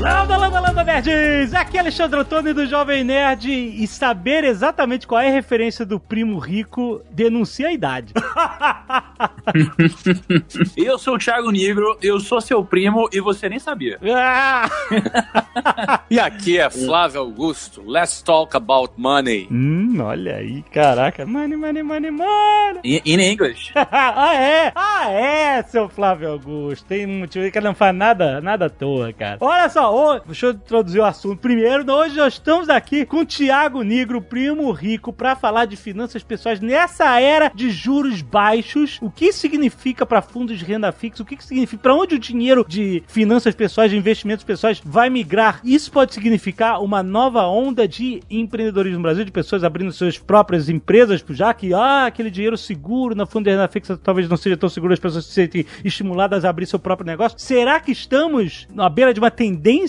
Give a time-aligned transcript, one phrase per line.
[0.00, 1.52] Landa, landa, landa, nerds!
[1.52, 6.00] Aqui é Alexandre Antônio do Jovem Nerd e saber exatamente qual é a referência do
[6.00, 8.14] primo rico denuncia a idade.
[10.74, 13.98] Eu sou o Thiago Negro, eu sou seu primo e você nem sabia.
[14.16, 14.68] Ah!
[16.08, 17.82] E aqui é Flávio Augusto.
[17.86, 19.46] Let's talk about money.
[19.50, 21.26] hum, olha aí, caraca.
[21.26, 22.80] Money, money, money, money.
[22.82, 23.72] In, in English.
[23.74, 24.72] ah, é?
[24.74, 26.86] Ah, é, seu Flávio Augusto.
[26.86, 29.36] Tem um motivo que ele não faz nada, nada à toa, cara.
[29.40, 31.90] Olha só, ô, deixa eu introduzir o assunto primeiro.
[31.92, 36.60] Hoje nós estamos aqui com o Tiago Negro, primo rico, pra falar de finanças pessoais
[36.60, 38.98] nessa era de juros baixos.
[39.02, 41.22] O que significa pra fundos de renda fixa?
[41.22, 45.60] O que significa pra onde o dinheiro de finanças pessoais, de investimentos pessoais vai migrar?
[45.64, 50.68] Isso pode significar uma nova onda de empreendedorismo no Brasil, de pessoas abrindo suas próprias
[50.68, 54.56] empresas, já que ah, aquele dinheiro seguro na fundo de renda fixa talvez não seja
[54.56, 57.38] tão seguro, as pessoas se sentem estimuladas a abrir seu próprio negócio.
[57.38, 59.79] Será que estamos na beira de uma tendência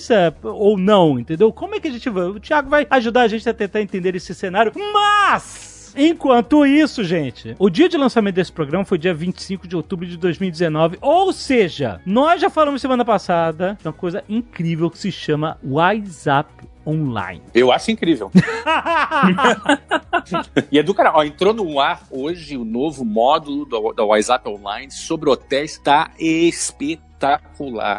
[0.43, 1.51] ou não, entendeu?
[1.51, 2.25] Como é que a gente vai?
[2.25, 7.55] O Thiago vai ajudar a gente a tentar entender esse cenário, mas Enquanto isso, gente,
[7.59, 10.97] o dia de lançamento desse programa foi dia 25 de outubro de 2019.
[11.01, 16.49] Ou seja, nós já falamos semana passada de uma coisa incrível que se chama WhatsApp
[16.85, 17.41] Online.
[17.53, 18.31] Eu acho incrível.
[20.71, 21.11] e é do cara.
[21.13, 25.77] Ó, entrou no ar hoje o novo módulo do, do WhatsApp Online sobre hotéis.
[25.77, 27.10] Tá espetacular.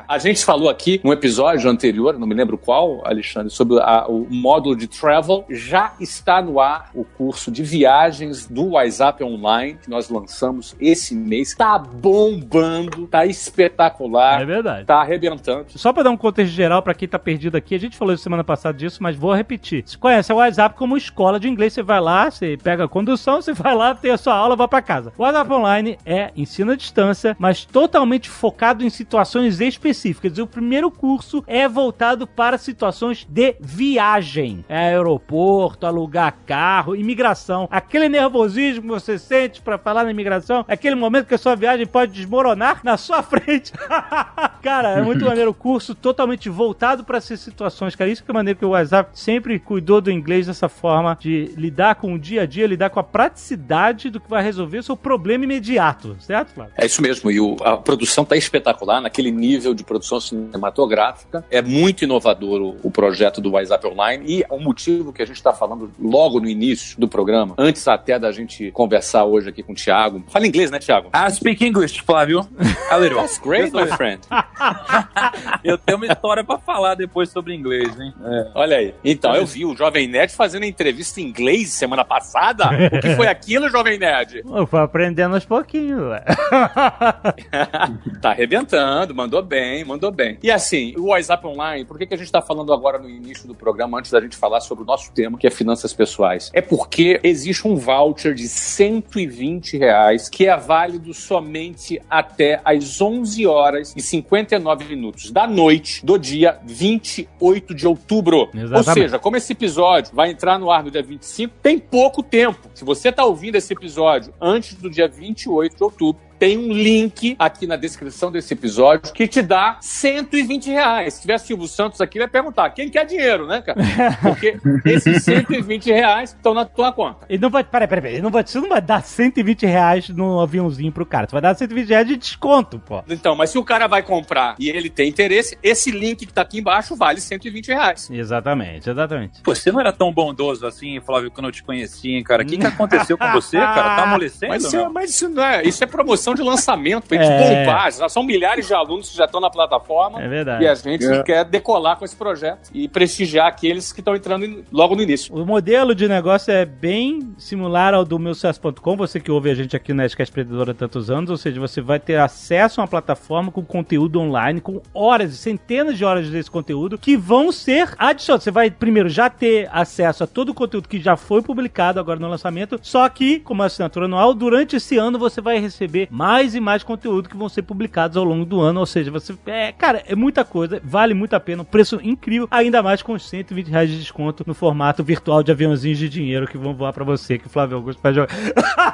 [0.09, 4.27] A gente falou aqui num episódio anterior, não me lembro qual, Alexandre, sobre a- o
[4.31, 5.45] módulo de travel.
[5.49, 11.15] Já está no ar o curso de viagens do WhatsApp Online que nós lançamos esse
[11.15, 11.55] mês.
[11.55, 14.85] Tá bombando, tá espetacular, É verdade.
[14.87, 15.67] tá arrebentando.
[15.69, 18.45] Só pra dar um contexto geral pra quem tá perdido aqui, a gente falou semana
[18.45, 19.83] passada disso, mas vou repetir.
[19.87, 23.41] Você conhece o WhatsApp como escola de inglês, você vai lá, você pega a condução,
[23.41, 25.13] você vai lá, tem a sua aula, vai pra casa.
[25.17, 30.39] O WhatsApp Online é ensino à distância, mas totalmente focado em situações específicas.
[30.39, 34.65] E o primeiro curso é voltado para situações de viagem.
[34.71, 37.69] É aeroporto, alugar carro, imigração.
[37.71, 41.87] Aquele nervosismo que você sente pra falar na imigração, aquele momento que a sua viagem
[41.87, 43.71] pode desmoronar na sua frente.
[44.63, 48.11] Cara, é muito maneiro o curso, totalmente voltado para essas situações, cara.
[48.11, 51.97] Isso que é maneiro que o WhatsApp sempre cuidou do inglês dessa forma de lidar
[51.97, 54.97] com o dia a dia, lidar com a praticidade do que vai resolver o seu
[54.97, 56.73] problema imediato, certo, Flávio?
[56.79, 61.45] É isso mesmo, e o- a produção está espetacular, naquele nível de produção cinematográfica.
[61.51, 65.37] É muito inovador o, o projeto do WhatsApp Online e o motivo que a gente
[65.37, 69.73] está falando logo no início do programa, antes até da gente conversar hoje aqui com
[69.73, 70.23] o Thiago.
[70.29, 71.11] Fala inglês, né, Thiago?
[71.15, 72.47] I speak English, Flávio.
[72.91, 73.19] A little.
[73.19, 74.21] That's great, my friend.
[75.65, 78.13] Eu tenho uma história pra falar depois sobre inglês, hein?
[78.25, 78.51] É.
[78.55, 78.95] Olha aí.
[79.05, 82.71] Então, eu vi o Jovem Nerd fazendo entrevista em inglês semana passada.
[82.93, 84.43] O que foi aquilo, Jovem Nerd?
[84.45, 86.25] Eu fui aprendendo aos pouquinhos, ué.
[88.21, 90.39] tá arrebentando, mandou bem, mandou bem.
[90.43, 93.47] E assim, o WhatsApp Online, por que, que a gente tá falando agora no início
[93.47, 96.51] do programa, antes da gente falar sobre o nosso tema, que é finanças pessoais?
[96.53, 103.47] É porque existe um voucher de 120 reais que é válido somente até às 11
[103.47, 108.49] horas e 59 minutos da noite do dia 28 de outubro.
[108.55, 108.89] Exatamente.
[108.89, 112.71] Ou seja, como esse episódio vai entrar no ar no dia 25, tem pouco tempo.
[112.75, 117.37] Se você tá ouvindo esse episódio antes do dia 28 de outubro, tem um link
[117.39, 121.15] aqui na descrição desse episódio que te dá 120 reais.
[121.15, 123.79] Se tiver Silvio Santos aqui, vai perguntar: quem quer dinheiro, né, cara?
[124.21, 127.27] Porque esses 120 reais estão na tua conta.
[127.29, 127.63] Ele não vai.
[127.63, 128.21] Peraí, peraí, peraí.
[128.21, 131.29] Não vai, você não vai dar 120 reais no aviãozinho pro cara.
[131.29, 133.05] Você vai dar 120 reais de desconto, pô.
[133.09, 136.43] Então, mas se o cara vai comprar e ele tem interesse, esse link que tá
[136.43, 138.11] aqui embaixo vale 120 reais.
[138.11, 139.43] Exatamente, exatamente.
[139.43, 142.43] Pô, você não era tão bondoso assim, Flávio, quando eu te conheci, hein, cara?
[142.43, 143.95] O que, que aconteceu com você, cara?
[143.95, 144.51] Tá amolecendo?
[144.51, 145.63] Mas isso, é, mas isso não é.
[145.63, 147.65] Isso é promoção de lançamento, pra gente É.
[147.65, 147.93] bombar.
[147.93, 150.23] Já são milhares de alunos que já estão na plataforma.
[150.23, 150.65] É verdade.
[150.65, 151.23] E a gente É.
[151.23, 155.35] quer decolar com esse projeto e prestigiar aqueles que estão entrando em- logo no início.
[155.35, 159.55] O modelo de negócio é bem similar ao do meu sucesso.com, você que ouve a
[159.55, 162.85] gente aqui no Nerdcast Empreendedor há tantos anos, ou seja, você vai ter acesso a
[162.85, 167.51] uma plataforma com conteúdo online, com horas e centenas de horas desse conteúdo, que vão
[167.53, 168.45] ser adicionados.
[168.45, 172.19] Você vai, primeiro, já ter acesso a todo o conteúdo que já foi publicado agora
[172.19, 176.61] no lançamento, só que, como assinatura anual, durante esse ano você vai receber mais e
[176.61, 178.79] mais conteúdo que vão ser publicados ao longo do ano.
[178.79, 179.35] Ou seja, você.
[179.45, 183.15] É, cara, é muita coisa, vale muito a pena, um preço incrível, ainda mais com
[183.15, 186.93] os 120 reais de desconto no formato virtual de aviãozinhos de dinheiro que vão voar
[186.93, 188.29] pra você, que o Flávio Augusto vai jogar.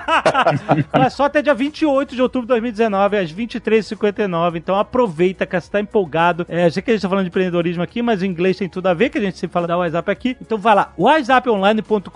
[0.91, 4.57] Mas só até dia 28 de outubro de 2019, às 23h59.
[4.57, 6.47] Então aproveita, cara, você tá empolgado.
[6.49, 8.87] É, sei que a gente tá falando de empreendedorismo aqui, mas o inglês tem tudo
[8.87, 10.35] a ver, que a gente sempre fala da WhatsApp aqui.
[10.41, 12.09] Então vai lá, whatsapponline.com.br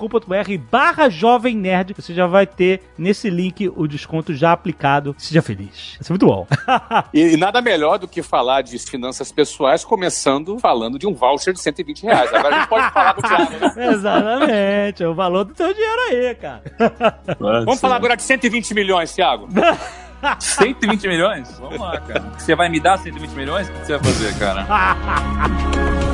[0.70, 1.92] barra Jovem Nerd.
[1.94, 4.91] Você já vai ter nesse link o desconto já aplicado.
[5.18, 5.96] Seja feliz.
[6.00, 6.46] Isso é muito bom.
[7.12, 11.52] e, e, nada melhor do que falar de finanças pessoais, começando falando de um voucher
[11.52, 12.32] de 120 reais.
[12.32, 13.86] Agora a gente pode falar do Thiago, né?
[13.92, 15.02] Exatamente.
[15.02, 16.62] É o valor do seu dinheiro aí, cara.
[17.38, 19.48] Vamos falar agora de 120 milhões, Thiago.
[20.38, 21.58] 120 milhões?
[21.58, 22.24] Vamos lá, cara.
[22.38, 23.68] Você vai me dar 120 milhões?
[23.68, 26.11] O que você vai fazer, cara?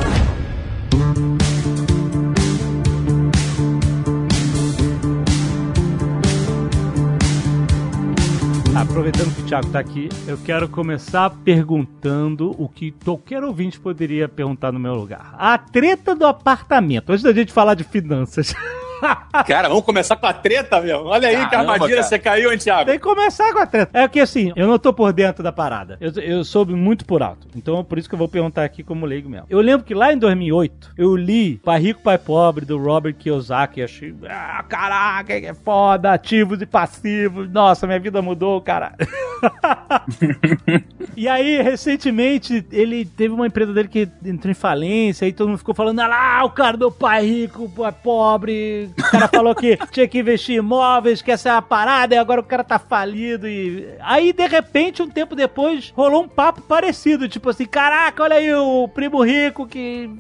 [8.78, 14.28] Aproveitando que o Thiago tá aqui, eu quero começar perguntando o que qualquer ouvinte poderia
[14.28, 15.34] perguntar no meu lugar.
[15.36, 17.10] A treta do apartamento.
[17.10, 18.54] Antes da gente falar de finanças.
[19.46, 21.06] Cara, vamos começar com a treta, meu.
[21.06, 22.02] Olha aí Caramba, que armadilha cara.
[22.02, 22.86] você caiu, hein, Thiago?
[22.86, 23.98] Tem que começar com a treta.
[23.98, 25.96] É que assim, eu não tô por dentro da parada.
[26.00, 27.46] Eu, eu soube muito por alto.
[27.56, 29.46] Então, por isso que eu vou perguntar aqui como leigo mesmo.
[29.48, 33.82] Eu lembro que lá em 2008, eu li Pai Rico, Pai Pobre, do Robert Kiyosaki.
[33.82, 37.50] Achei, ah, caraca, é foda, ativos e passivos.
[37.50, 38.94] Nossa, minha vida mudou, cara.
[41.16, 45.58] e aí, recentemente, ele teve uma empresa dele que entrou em falência, aí todo mundo
[45.58, 49.76] ficou falando, ah lá, o cara do pai rico, pai pobre, o cara falou que
[49.90, 52.78] tinha que investir em imóveis, que essa é a parada, e agora o cara tá
[52.78, 53.48] falido.
[53.48, 57.28] E aí, de repente, um tempo depois, rolou um papo parecido.
[57.28, 60.10] Tipo assim, caraca, olha aí o primo rico que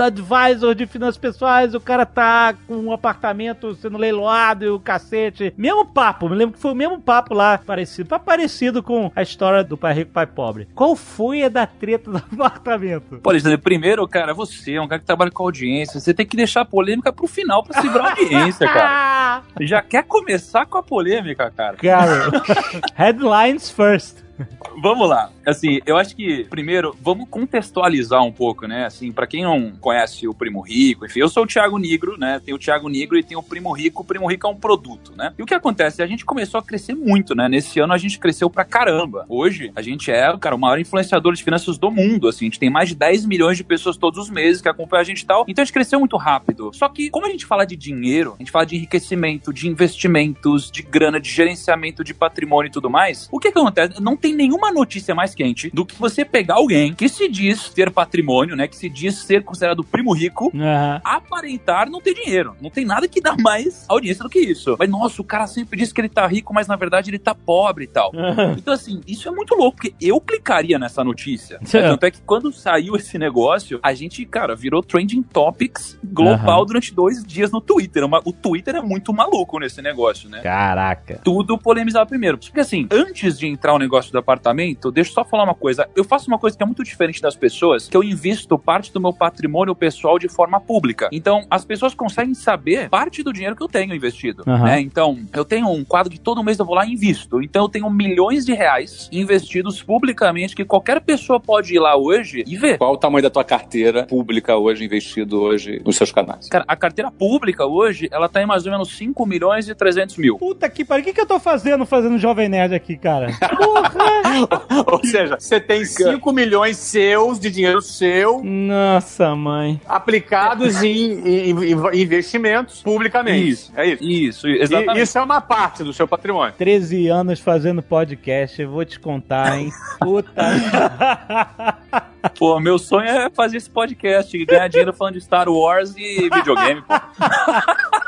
[0.00, 5.52] advisor de finanças pessoais, o cara tá com um apartamento sendo leiloado e o cacete.
[5.56, 8.08] Mesmo papo, me lembro que foi o mesmo papo lá, parecido.
[8.08, 10.68] Tá parecido com a história do pai rico, pai pobre.
[10.74, 13.18] Qual foi a da treta do apartamento?
[13.22, 16.36] Pô, Alexandre, primeiro, cara, você é um cara que trabalha com audiência, você tem que
[16.36, 19.42] deixar a polêmica pro final pra se virar audiência, cara.
[19.60, 21.76] Já quer começar com a polêmica, cara.
[21.76, 22.30] Cara,
[22.94, 24.27] headlines first.
[24.80, 25.30] Vamos lá.
[25.46, 28.86] Assim, eu acho que, primeiro, vamos contextualizar um pouco, né?
[28.86, 32.40] Assim, para quem não conhece o Primo Rico, enfim, eu sou o Thiago Negro, né?
[32.44, 34.02] Tem o Thiago Negro e tem o Primo Rico.
[34.02, 35.32] O Primo Rico é um produto, né?
[35.38, 36.02] E o que acontece?
[36.02, 37.48] A gente começou a crescer muito, né?
[37.48, 39.24] Nesse ano a gente cresceu pra caramba.
[39.28, 42.44] Hoje, a gente é, cara, o maior influenciador de finanças do mundo, assim.
[42.44, 45.04] A gente tem mais de 10 milhões de pessoas todos os meses que acompanham a
[45.04, 45.44] gente e tal.
[45.48, 46.70] Então a gente cresceu muito rápido.
[46.72, 50.70] Só que, como a gente fala de dinheiro, a gente fala de enriquecimento, de investimentos,
[50.70, 54.00] de grana, de gerenciamento de patrimônio e tudo mais, o que, que acontece?
[54.00, 57.70] Não tem tem nenhuma notícia mais quente do que você pegar alguém que se diz
[57.70, 58.68] ter patrimônio, né?
[58.68, 61.00] Que se diz ser considerado primo rico, uhum.
[61.02, 62.54] aparentar não ter dinheiro.
[62.60, 64.76] Não tem nada que dá mais audiência do que isso.
[64.78, 67.34] Mas, nossa, o cara sempre diz que ele tá rico, mas na verdade ele tá
[67.34, 68.10] pobre e tal.
[68.12, 68.52] Uhum.
[68.52, 71.58] Então, assim, isso é muito louco, porque eu clicaria nessa notícia.
[71.60, 71.66] Né?
[71.88, 76.66] Tanto é que quando saiu esse negócio, a gente, cara, virou trending topics global uhum.
[76.66, 78.04] durante dois dias no Twitter.
[78.24, 80.40] O Twitter é muito maluco nesse negócio, né?
[80.42, 81.20] Caraca.
[81.24, 82.36] Tudo polemizado primeiro.
[82.36, 85.54] Porque, assim, antes de entrar o negócio da do apartamento, deixa eu só falar uma
[85.54, 85.88] coisa.
[85.94, 89.00] Eu faço uma coisa que é muito diferente das pessoas, que eu invisto parte do
[89.00, 91.08] meu patrimônio pessoal de forma pública.
[91.12, 94.64] Então, as pessoas conseguem saber parte do dinheiro que eu tenho investido, uhum.
[94.64, 94.80] né?
[94.80, 97.42] Então, eu tenho um quadro que todo mês eu vou lá e invisto.
[97.42, 102.44] Então, eu tenho milhões de reais investidos publicamente que qualquer pessoa pode ir lá hoje
[102.46, 102.78] e ver.
[102.78, 106.48] Qual o tamanho da tua carteira pública hoje, investido hoje nos seus canais?
[106.48, 110.16] Cara, a carteira pública hoje, ela tá em mais ou menos 5 milhões e 300
[110.16, 110.38] mil.
[110.38, 113.28] Puta que pariu, o que, que eu tô fazendo fazendo Jovem Nerd aqui, cara?
[113.56, 113.98] Porra!
[114.86, 118.42] Ou seja, você tem 5 milhões seus, de dinheiro seu.
[118.42, 119.80] Nossa, mãe.
[119.86, 123.48] Aplicados em, em, em investimentos publicamente.
[123.48, 123.72] Isso.
[123.76, 124.04] É isso.
[124.04, 124.98] Isso, exatamente.
[124.98, 126.54] E, isso é uma parte do seu patrimônio.
[126.56, 129.70] 13 anos fazendo podcast, eu vou te contar, hein?
[130.00, 130.32] Puta.
[132.38, 136.28] Pô, meu sonho é fazer esse podcast e ganhar dinheiro falando de Star Wars e
[136.28, 136.94] videogame, pô.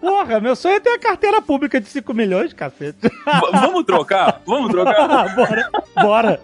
[0.00, 2.98] Porra, meu sonho é ter a carteira pública de 5 milhões, cacete.
[3.02, 3.12] V
[3.52, 4.40] vamos trocar?
[4.46, 5.34] Vamos trocar?
[5.36, 6.40] bora, bora.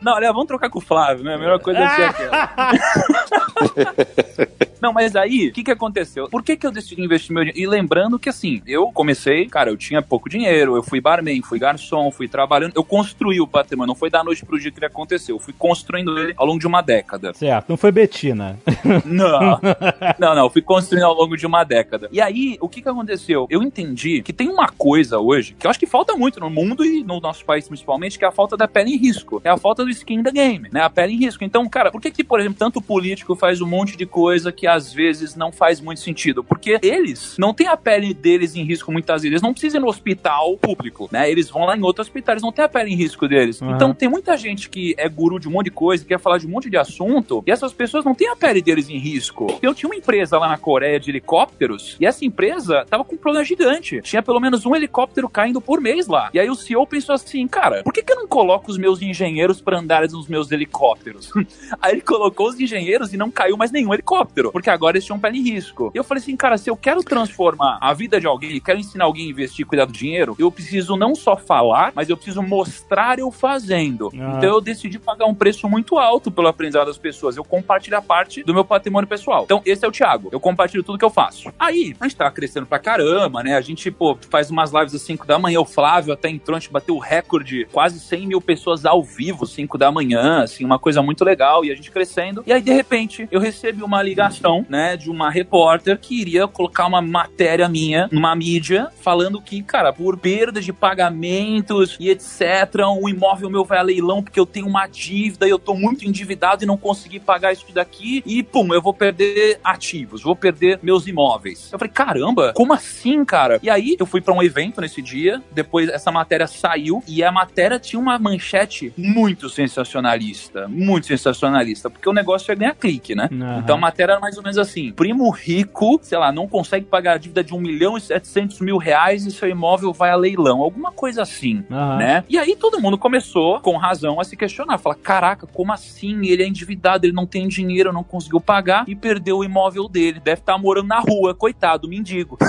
[0.00, 1.34] Não, olha, vamos trocar com o Flávio, né?
[1.34, 2.48] A melhor coisa é ser aquela.
[4.82, 6.28] Não, mas aí, o que que aconteceu?
[6.28, 7.60] Por que que eu decidi investir meu dinheiro?
[7.60, 11.56] E lembrando que, assim, eu comecei, cara, eu tinha pouco dinheiro, eu fui barman, fui
[11.56, 14.86] garçom, fui trabalhando, eu construí o patrimônio, não foi da noite pro dia que ele
[14.86, 17.32] aconteceu, eu fui construindo ele ao longo de uma década.
[17.32, 18.58] Certo, não foi Betina.
[19.04, 19.60] Não,
[20.18, 22.08] não, não, eu fui construindo ao longo de uma década.
[22.12, 23.46] E aí, o que que aconteceu?
[23.48, 26.84] Eu entendi que tem uma coisa hoje, que eu acho que falta muito no mundo
[26.84, 29.40] e no nosso país principalmente, que é a falta da pele em risco.
[29.44, 30.80] É a falta do skin da game, né?
[30.80, 31.44] A pele em risco.
[31.44, 34.66] Então, cara, por que que, por exemplo, tanto político faz um monte de coisa que
[34.66, 38.92] às vezes não faz muito sentido, porque eles não têm a pele deles em risco
[38.92, 41.30] muitas vezes, eles não precisam ir no hospital público, né?
[41.30, 43.60] Eles vão lá em outro hospital, eles não têm a pele em risco deles.
[43.60, 43.74] Uhum.
[43.74, 46.46] Então tem muita gente que é guru de um monte de coisa, quer falar de
[46.46, 49.58] um monte de assunto, e essas pessoas não têm a pele deles em risco.
[49.62, 53.18] Eu tinha uma empresa lá na Coreia de helicópteros, e essa empresa tava com um
[53.18, 54.00] problema gigante.
[54.02, 56.30] Tinha pelo menos um helicóptero caindo por mês lá.
[56.32, 59.02] E aí o CEO pensou assim, cara, por que, que eu não coloco os meus
[59.02, 61.30] engenheiros para andarem nos meus helicópteros?
[61.80, 65.18] aí ele colocou os engenheiros e não caiu mais nenhum helicóptero, porque agora eles tinham
[65.18, 65.90] pele em risco.
[65.94, 69.04] E eu falei assim, cara, se eu quero transformar a vida de alguém, quero ensinar
[69.04, 72.42] alguém a investir e cuidar do dinheiro, eu preciso não só falar, mas eu preciso
[72.42, 74.10] mostrar eu fazendo.
[74.14, 74.34] Ah.
[74.36, 77.36] Então eu decidi pagar um preço muito alto pelo aprendizado das pessoas.
[77.36, 79.44] Eu compartilho a parte do meu patrimônio pessoal.
[79.44, 80.28] Então esse é o Thiago.
[80.32, 81.52] Eu compartilho tudo que eu faço.
[81.58, 83.56] Aí, a gente tava crescendo pra caramba, né?
[83.56, 85.60] A gente, pô, faz umas lives às 5 da manhã.
[85.60, 89.46] O Flávio até entrou, a gente bateu o recorde, quase 100 mil pessoas ao vivo,
[89.46, 91.64] 5 da manhã, assim, uma coisa muito legal.
[91.64, 92.42] E a gente crescendo.
[92.46, 96.86] E aí, de repente, eu recebi uma ligação, né, de uma repórter que iria colocar
[96.86, 103.08] uma matéria minha numa mídia falando que, cara, por perda de pagamentos e etc., o
[103.08, 106.62] imóvel meu vai a leilão porque eu tenho uma dívida e eu tô muito endividado
[106.62, 111.06] e não consegui pagar isso daqui e, pum, eu vou perder ativos, vou perder meus
[111.06, 111.72] imóveis.
[111.72, 113.58] Eu falei, caramba, como assim, cara?
[113.62, 117.32] E aí eu fui para um evento nesse dia, depois essa matéria saiu e a
[117.32, 123.28] matéria tinha uma manchete muito sensacionalista, muito sensacionalista, porque o negócio é ganhar clique, né?
[123.32, 123.58] Aham.
[123.58, 127.14] Então a matéria era mais ou menos assim: primo rico, sei lá, não consegue pagar
[127.14, 130.60] a dívida de 1 milhão e 700 mil reais e seu imóvel vai a leilão,
[130.60, 131.64] alguma coisa assim.
[131.70, 131.96] Aham.
[131.96, 132.24] Né?
[132.28, 134.78] E aí todo mundo começou, com razão, a se questionar.
[134.78, 136.26] Falar, caraca, como assim?
[136.26, 140.20] Ele é endividado, ele não tem dinheiro, não conseguiu pagar e perdeu o imóvel dele.
[140.20, 142.38] Deve estar morando na rua, coitado, mendigo.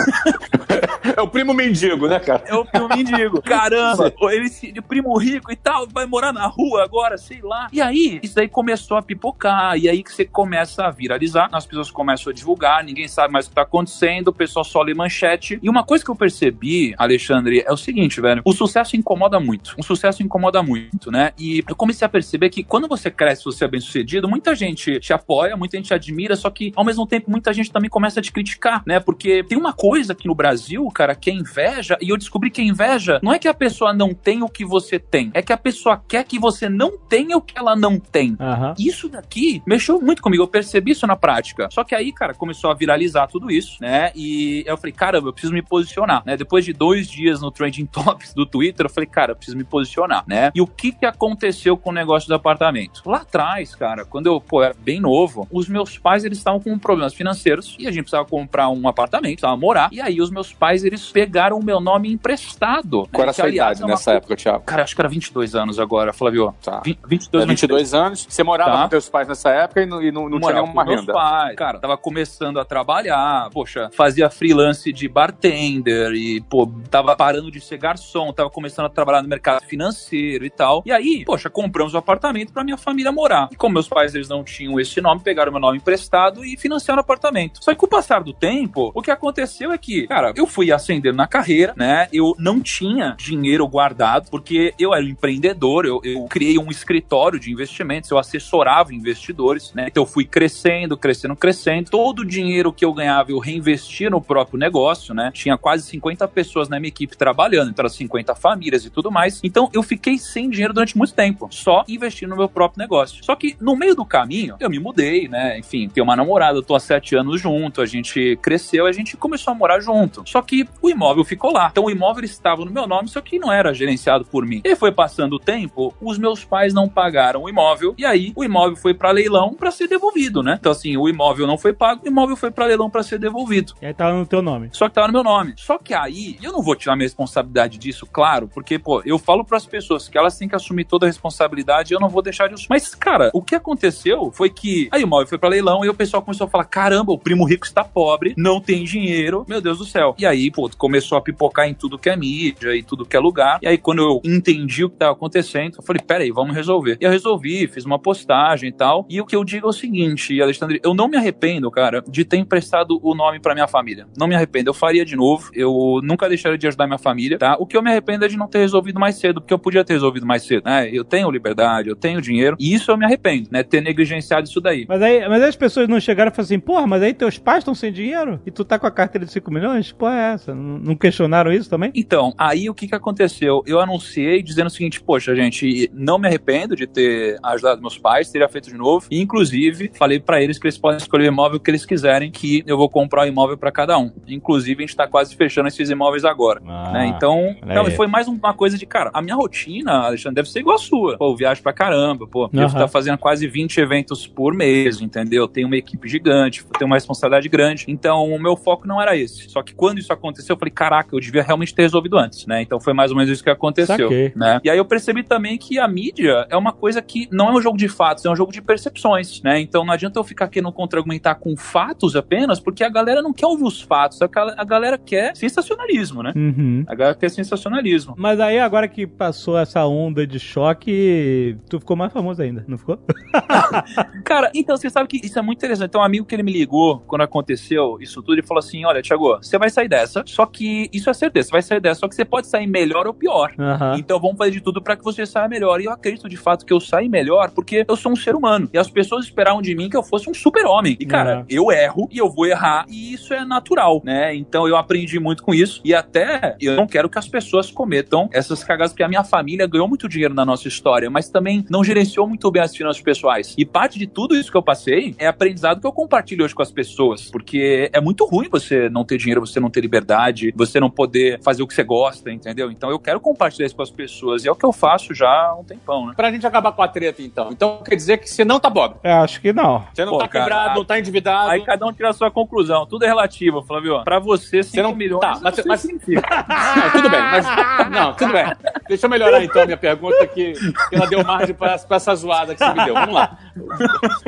[1.15, 2.43] É o primo mendigo, né, cara?
[2.47, 3.41] É o meu mendigo.
[3.41, 7.67] Caramba, ele se- de primo rico e tal, vai morar na rua agora, sei lá.
[7.71, 9.77] E aí, isso daí começou a pipocar.
[9.77, 13.45] E aí que você começa a viralizar, as pessoas começam a divulgar, ninguém sabe mais
[13.45, 15.59] o que tá acontecendo, o pessoal só lê manchete.
[15.61, 18.41] E uma coisa que eu percebi, Alexandre, é o seguinte, velho.
[18.45, 19.75] O sucesso incomoda muito.
[19.77, 21.31] O sucesso incomoda muito, né?
[21.37, 24.99] E eu comecei a perceber que quando você cresce, você é bem sucedido, muita gente
[24.99, 28.19] te apoia, muita gente te admira, só que ao mesmo tempo muita gente também começa
[28.19, 28.99] a te criticar, né?
[28.99, 32.61] Porque tem uma coisa aqui no Brasil, cara, que é inveja, e eu descobri que
[32.61, 35.53] a inveja não é que a pessoa não tem o que você tem, é que
[35.53, 38.35] a pessoa quer que você não tenha o que ela não tem.
[38.39, 38.73] Aham.
[38.77, 41.67] Isso daqui mexeu muito comigo, eu percebi isso na prática.
[41.71, 44.11] Só que aí, cara, começou a viralizar tudo isso, né?
[44.15, 46.35] E eu falei, caramba, eu preciso me posicionar, né?
[46.37, 49.63] Depois de dois dias no Trending Topics do Twitter, eu falei, cara, eu preciso me
[49.63, 50.51] posicionar, né?
[50.53, 53.01] E o que que aconteceu com o negócio do apartamento?
[53.05, 56.77] Lá atrás, cara, quando eu, pô, era bem novo, os meus pais, eles estavam com
[56.77, 59.89] problemas financeiros e a gente precisava comprar um apartamento, precisava morar.
[59.91, 63.07] E aí os meus pais, eles pegaram o meu nome emprestado.
[63.11, 64.63] Qual era a sua aliás, idade é nessa coisa- época, Thiago?
[64.65, 66.53] Cara, acho que era 22 anos agora, Flávio.
[66.63, 66.81] Tá.
[66.83, 68.25] Vi- 22, É 22 anos.
[68.29, 68.83] Você morava Tá.
[68.83, 71.13] com teus pais nessa época e não, e não, não tinha nenhuma renda.
[71.13, 71.55] Pais.
[71.55, 77.59] Cara, tava começando a trabalhar, poxa, fazia freelance de bartender e, pô, tava parando de
[77.61, 80.83] ser garçom, tava começando a trabalhar no mercado financeiro e tal.
[80.85, 83.49] E aí, poxa, compramos um apartamento pra minha família morar.
[83.51, 86.99] E como meus pais eles não tinham esse nome, pegaram meu nome emprestado e financiaram
[86.99, 87.63] o apartamento.
[87.63, 90.71] Só que com o passar do tempo, o que aconteceu é que, cara, eu fui
[90.71, 92.07] ascendendo na carreira, né?
[92.11, 97.39] Eu não tinha dinheiro guardado, porque eu era um empreendedor, eu, eu criei um escritório
[97.39, 99.87] de investimentos, eu assessorava investidores, né?
[99.87, 101.89] Então eu fui crescendo, crescendo, crescendo.
[101.89, 105.31] Todo o dinheiro que eu ganhava eu reinvestia no próprio negócio, né?
[105.33, 109.39] Tinha quase 50 pessoas na minha equipe trabalhando, então eram 50 famílias e tudo mais.
[109.43, 113.23] Então eu fiquei sem dinheiro durante muito tempo, só investindo no meu próprio negócio.
[113.23, 115.59] Só que no meio do caminho, eu me mudei, né?
[115.59, 119.17] Enfim, tenho uma namorada, eu tô há sete anos junto, a gente cresceu, a gente
[119.17, 120.23] começou a morar junto.
[120.27, 121.69] Só que o imóvel ficou lá.
[121.71, 124.61] Então o imóvel estava no meu nome, só que não era gerenciado por mim.
[124.63, 128.43] E foi passando o tempo, os meus pais não pagaram o imóvel, e aí o
[128.43, 130.12] imóvel foi para leilão para ser devolvido,
[130.43, 130.57] né?
[130.59, 133.73] Então assim, o imóvel não foi pago, o imóvel foi para leilão para ser devolvido.
[133.81, 134.69] E aí tava no teu nome.
[134.71, 135.53] Só que tava no meu nome.
[135.57, 139.43] Só que aí, eu não vou tirar minha responsabilidade disso, claro, porque, pô, eu falo
[139.43, 142.47] pras pessoas que elas têm que assumir toda a responsabilidade e eu não vou deixar
[142.47, 142.69] de assumir.
[142.69, 145.93] Mas, cara, o que aconteceu foi que aí o imóvel foi pra leilão e o
[145.93, 149.77] pessoal começou a falar: caramba, o primo rico está pobre, não tem dinheiro, meu Deus
[149.77, 150.15] do céu.
[150.17, 153.19] E aí, pô, começou a pipocar em tudo que é mídia e tudo que é
[153.19, 153.59] lugar.
[153.61, 156.97] E aí, quando eu entendi o que tava acontecendo, eu falei: peraí, vamos resolver.
[156.99, 159.05] E eu resolvi, fiz uma postagem e tal.
[159.09, 160.02] E o que eu digo é o seguinte,
[160.41, 164.07] Alexandre, eu não me arrependo, cara, de ter emprestado o nome pra minha família.
[164.17, 165.49] Não me arrependo, eu faria de novo.
[165.53, 167.55] Eu nunca deixaria de ajudar minha família, tá?
[167.59, 169.83] O que eu me arrependo é de não ter resolvido mais cedo, porque eu podia
[169.83, 170.89] ter resolvido mais cedo, né?
[170.91, 173.63] Eu tenho liberdade, eu tenho dinheiro, e isso eu me arrependo, né?
[173.63, 174.85] Ter negligenciado isso daí.
[174.87, 177.37] Mas aí, mas aí as pessoas não chegaram e falaram assim, porra, mas aí teus
[177.37, 178.41] pais estão sem dinheiro?
[178.45, 179.91] E tu tá com a carteira de 5 milhões?
[179.91, 180.53] Porra, é essa?
[180.53, 181.91] Não, não questionaram isso também?
[181.95, 183.63] Então, aí o que que aconteceu?
[183.65, 188.29] Eu anunciei dizendo o seguinte, poxa, gente, não me arrependo de ter ajudado meus pais,
[188.29, 189.07] teria feito de novo.
[189.09, 192.63] E, inclusive, falei pra eles que eles podem escolher o imóvel que eles quiserem, que
[192.65, 194.11] eu vou comprar o imóvel para cada um.
[194.27, 196.61] Inclusive, a gente tá quase fechando esses imóveis agora.
[196.67, 197.07] Ah, né?
[197.07, 200.75] Então, então, foi mais uma coisa de, cara, a minha rotina, Alexandre, deve ser igual
[200.75, 201.17] a sua.
[201.17, 202.49] Pô, eu viajo pra caramba, pô.
[202.51, 202.79] Eu Aham.
[202.79, 205.47] tá fazendo quase 20 eventos por mês, entendeu?
[205.47, 207.85] Tenho uma equipe gigante, tenho uma responsabilidade grande.
[207.87, 209.49] Então, o meu foco não era esse.
[209.49, 212.61] Só que quando isso aconteceu, eu falei, caraca, eu devia realmente ter resolvido antes, né?
[212.61, 214.59] Então foi mais ou menos isso que aconteceu, né?
[214.63, 217.61] E aí eu percebi também que a mídia é uma coisa que não é um
[217.61, 219.59] jogo de fatos, é um jogo de percepções, né?
[219.73, 223.47] Então não adianta eu ficar querendo contra-argumentar com fatos apenas, porque a galera não quer
[223.47, 226.31] ouvir os fatos, a a galera quer sensacionalismo, né?
[226.35, 226.83] Uhum.
[226.87, 228.13] A galera quer sensacionalismo.
[228.15, 232.77] Mas aí, agora que passou essa onda de choque, tu ficou mais famoso ainda, não
[232.77, 232.99] ficou?
[234.23, 235.89] Cara, então você sabe que isso é muito interessante.
[235.89, 239.01] Então, um amigo que ele me ligou quando aconteceu isso tudo, ele falou assim: Olha,
[239.01, 242.07] Thiago, você vai sair dessa, só que isso é certeza, você vai sair dessa, só
[242.07, 243.53] que você pode sair melhor ou pior.
[243.57, 243.95] Aham.
[243.97, 245.81] Então vamos fazer de tudo pra que você saia melhor.
[245.81, 248.69] E eu acredito de fato que eu saí melhor porque eu sou um ser humano.
[248.71, 250.95] E as pessoas esperavam de mim que eu fosse um super-homem.
[250.99, 251.45] E, cara, Uhum.
[251.49, 252.85] eu erro e eu vou errar.
[252.89, 254.35] E isso é natural, né?
[254.35, 255.81] Então eu aprendi muito com isso.
[255.83, 259.65] E até eu não quero que as pessoas cometam essas cagadas, porque a minha família
[259.65, 263.55] ganhou muito dinheiro na nossa história, mas também não gerenciou muito bem as finanças pessoais.
[263.57, 266.61] E parte de tudo isso que eu passei é aprendizado que eu compartilho hoje com
[266.61, 267.29] as pessoas.
[267.31, 271.39] Porque é muito ruim você não ter dinheiro, você não ter liberdade, você não poder
[271.41, 272.69] fazer o que você gosta, entendeu?
[272.71, 274.43] Então eu quero compartilhar isso com as pessoas.
[274.43, 276.13] E é o que eu faço já há um tempão, né?
[276.15, 277.49] Pra gente acabar com a treta, então.
[277.51, 278.97] Então quer dizer que você não tá pobre.
[279.03, 279.85] Eu acho que não.
[279.93, 281.49] Você não Pô, tá cara, quebrado, não tá endividado.
[281.51, 282.85] Aí cada um tira a sua conclusão.
[282.85, 284.03] Tudo é relativo, Flávio.
[284.03, 285.83] Pra você, 5 não- milhões tá, mas- não mas-.
[285.85, 287.45] Não, tudo bem, mas.
[287.89, 288.45] Não, tudo bem.
[288.87, 292.15] Deixa eu melhorar então a minha pergunta, que, que ela deu margem pra, pra essa
[292.15, 292.93] zoada que você me deu.
[292.93, 293.37] Vamos lá.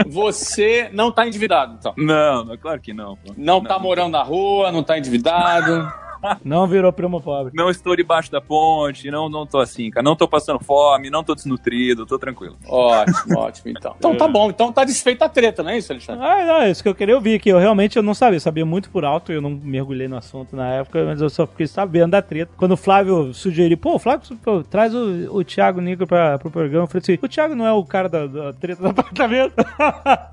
[0.08, 1.94] Você não tá endividado, então.
[1.98, 3.16] Não, não, claro que não.
[3.18, 3.34] pô.
[3.38, 5.92] Não, tá morando na rua, não tá endividado.
[6.44, 7.52] Não virou primo pobre.
[7.56, 10.04] Não estou debaixo da ponte, não, não tô assim, cara.
[10.04, 12.58] Não tô passando fome, não tô desnutrido, tô tranquilo.
[12.68, 13.96] Ótimo, ótimo, então.
[13.98, 16.26] Então tá bom, então tá desfeita a treta, não é isso, Alexandre?
[16.26, 18.42] Ah, não, é isso que eu queria ouvir, que eu realmente eu não sabia, eu
[18.42, 21.68] sabia muito por alto, eu não mergulhei no assunto na época, mas eu só fiquei
[21.68, 22.52] sabendo da treta.
[22.58, 26.84] Quando o Flávio sugeriu, pô, Flávio, pô, traz o, o Thiago Negro pra, pro programa,
[26.84, 29.54] eu falei assim, o Thiago não é o cara da, da treta do apartamento?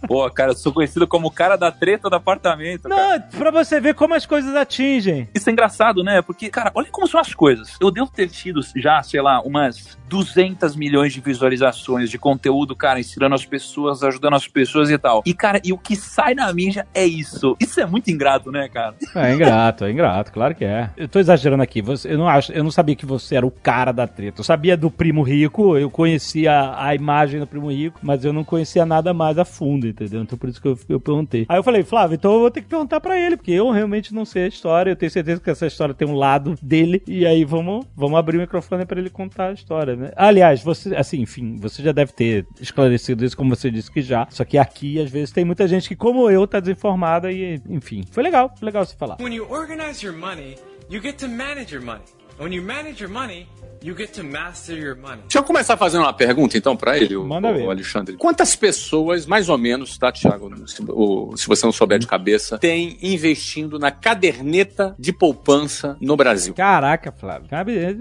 [0.07, 2.89] Pô, cara, eu sou conhecido como o cara da treta do apartamento.
[2.89, 3.19] cara.
[3.19, 5.29] não, pra você ver como as coisas atingem.
[5.35, 6.23] Isso é engraçado, né?
[6.23, 7.77] Porque, cara, olha como são as coisas.
[7.81, 13.01] Eu devo ter tido já, sei lá, umas 200 milhões de visualizações de conteúdo, cara,
[13.01, 15.23] ensinando as pessoas, ajudando as pessoas e tal.
[15.25, 17.57] E, cara, e o que sai na mídia é isso.
[17.59, 18.95] Isso é muito ingrato, né, cara?
[19.17, 20.91] É ingrato, é ingrato, claro que é.
[20.99, 23.51] Eu tô exagerando aqui, você, eu, não acho, eu não sabia que você era o
[23.51, 24.41] cara da treta.
[24.41, 28.45] Eu sabia do Primo Rico, eu conhecia a imagem do Primo Rico, mas eu não
[28.45, 30.21] conhecia nada mais a fundo, entendeu?
[30.21, 31.47] Então por isso que eu, eu perguntei.
[31.49, 34.15] Aí eu falei, Flávio, então eu vou ter que perguntar pra ele, porque eu realmente
[34.15, 37.27] não sei a história, eu tenho certeza que essa história tem um lado dele, e
[37.27, 40.13] aí vamos, vamos abrir o microfone pra ele contar a história, né?
[40.17, 44.27] Aliás, você, assim, enfim, você já deve ter esclarecido isso, como você disse que já,
[44.31, 48.05] só que aqui, às vezes, tem muita gente que, como eu, tá desinformada e, enfim,
[48.11, 49.17] foi legal, foi legal você falar.
[49.21, 50.57] When you organize your money,
[50.91, 52.05] you get to manage your money.
[52.39, 53.47] When you manage your money,
[53.83, 55.23] you get to master your money.
[55.23, 57.27] Deixa eu começar fazendo uma pergunta, então, pra ele, o,
[57.67, 58.17] o Alexandre.
[58.17, 60.51] Quantas pessoas, mais ou menos, tá, Thiago?
[60.69, 66.17] Se, o- se você não souber de cabeça, tem investindo na caderneta de poupança no
[66.17, 66.55] Brasil?
[66.55, 67.49] Caraca, Flávio.
[67.49, 67.97] Cabe-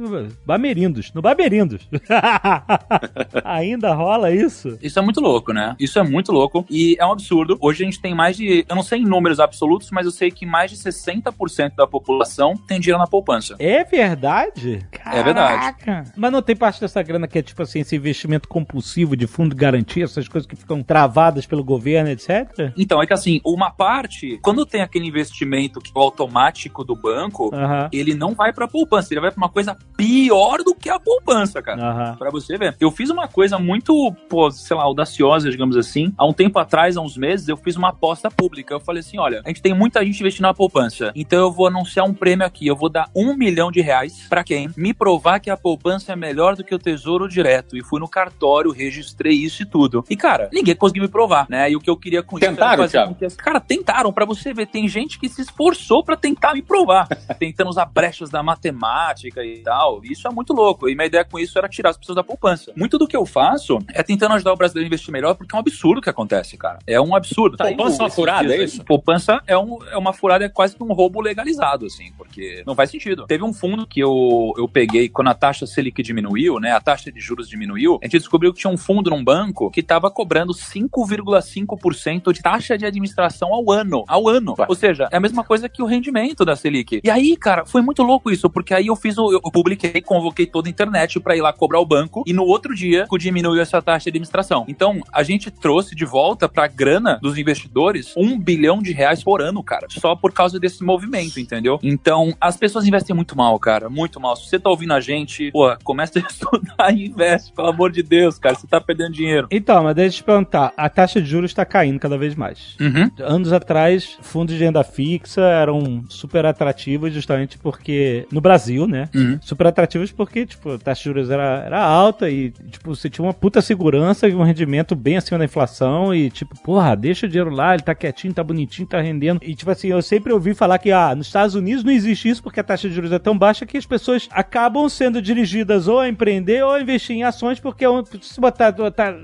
[0.46, 1.12] Bamerindos.
[1.13, 1.88] No Bamerindos.
[3.44, 4.78] Ainda rola isso?
[4.82, 5.76] Isso é muito louco, né?
[5.80, 7.58] Isso é muito louco e é um absurdo.
[7.60, 10.32] Hoje a gente tem mais de, eu não sei em números absolutos, mas eu sei
[10.32, 13.56] que mais de 60% da população tem dinheiro na poupança.
[13.60, 14.86] É verdade?
[15.06, 15.70] É verdade.
[15.73, 16.12] Caraca.
[16.15, 19.55] Mas não tem parte dessa grana que é tipo assim, esse investimento compulsivo de fundo
[19.55, 22.71] de garantia, essas coisas que ficam travadas pelo governo, etc?
[22.77, 27.51] Então, é que assim, uma parte, quando tem aquele investimento que é automático do banco,
[27.91, 31.62] ele não vai pra poupança, ele vai pra uma coisa pior do que a poupança,
[31.62, 31.81] cara.
[31.81, 32.15] Aham.
[32.17, 32.75] Pra você ver.
[32.79, 36.13] Eu fiz uma coisa muito, pô, sei lá, audaciosa, digamos assim.
[36.17, 38.73] Há um tempo atrás, há uns meses, eu fiz uma aposta pública.
[38.73, 41.12] Eu falei assim: olha, a gente tem muita gente investindo na poupança.
[41.15, 42.67] Então eu vou anunciar um prêmio aqui.
[42.67, 46.15] Eu vou dar um milhão de reais pra quem me provar que a poupança é
[46.15, 47.78] melhor do que o tesouro direto.
[47.78, 50.04] E fui no cartório, registrei isso e tudo.
[50.10, 51.71] E, cara, ninguém conseguiu me provar, né?
[51.71, 53.36] E o que eu queria com Tentaram, isso que as...
[53.36, 54.67] Cara, tentaram, pra você ver.
[54.67, 57.08] Tem gente que se esforçou pra tentar me provar.
[57.39, 60.04] tentando usar brechas da matemática e tal.
[60.04, 60.89] E isso é muito louco.
[60.89, 62.74] E minha ideia com isso era tirar as pessoas da poupança.
[62.76, 65.58] Muito do que eu faço é tentando ajudar o brasileiro a investir melhor, porque é
[65.58, 66.80] um absurdo o que acontece, cara.
[66.88, 67.58] É um absurdo.
[67.58, 68.84] Tá Poupança é uma furada, é isso?
[68.84, 72.76] Poupança é, um, é uma furada, é quase que um roubo legalizado, assim, porque não
[72.76, 73.26] faz sentido.
[73.28, 76.80] Teve um fundo que eu, eu peguei quando a taxa taxa Selic diminuiu, né, a
[76.80, 80.10] taxa de juros diminuiu, a gente descobriu que tinha um fundo num banco que estava
[80.10, 84.06] cobrando 5,5% de taxa de administração ao ano.
[84.08, 84.56] Ao ano.
[84.68, 87.02] Ou seja, é a mesma coisa que o rendimento da Selic.
[87.04, 89.34] E aí, cara, foi muito louco isso, porque aí eu fiz o.
[89.34, 92.74] Eu publiquei, convoquei toda a internet para ir lá cobrar o banco e no outro
[92.74, 94.66] dia diminuiu essa taxa de administração.
[94.68, 99.42] Então, a gente trouxe de volta pra grana dos investidores um bilhão de reais por
[99.42, 99.88] ano, cara.
[99.90, 101.78] Só por causa desse movimento, entendeu?
[101.84, 103.90] Então, as pessoas investem muito mal, cara.
[103.90, 104.36] Muito mal.
[104.36, 108.04] Se você tá ouvindo a gente, pô, começa a estudar e investe, pelo amor de
[108.04, 108.56] Deus, cara.
[108.56, 109.47] Você tá perdendo dinheiro.
[109.49, 110.73] Então, mas deixa eu te perguntar.
[110.75, 112.75] A taxa de juros está caindo cada vez mais.
[112.80, 113.10] Uhum.
[113.19, 119.10] Anos atrás, fundos de renda fixa eram super atrativos justamente porque, no Brasil, né?
[119.15, 119.39] Uhum.
[119.41, 123.25] Super atrativos porque, tipo, a taxa de juros era, era alta e, tipo, você tinha
[123.25, 127.30] uma puta segurança e um rendimento bem acima da inflação e, tipo, porra, deixa o
[127.30, 129.39] dinheiro lá, ele tá quietinho, tá bonitinho, tá rendendo.
[129.43, 132.43] E, tipo assim, eu sempre ouvi falar que, ah, nos Estados Unidos não existe isso
[132.43, 135.99] porque a taxa de juros é tão baixa que as pessoas acabam sendo dirigidas ou
[135.99, 137.86] a empreender ou a investir em ações porque
[138.21, 139.15] se botar, botar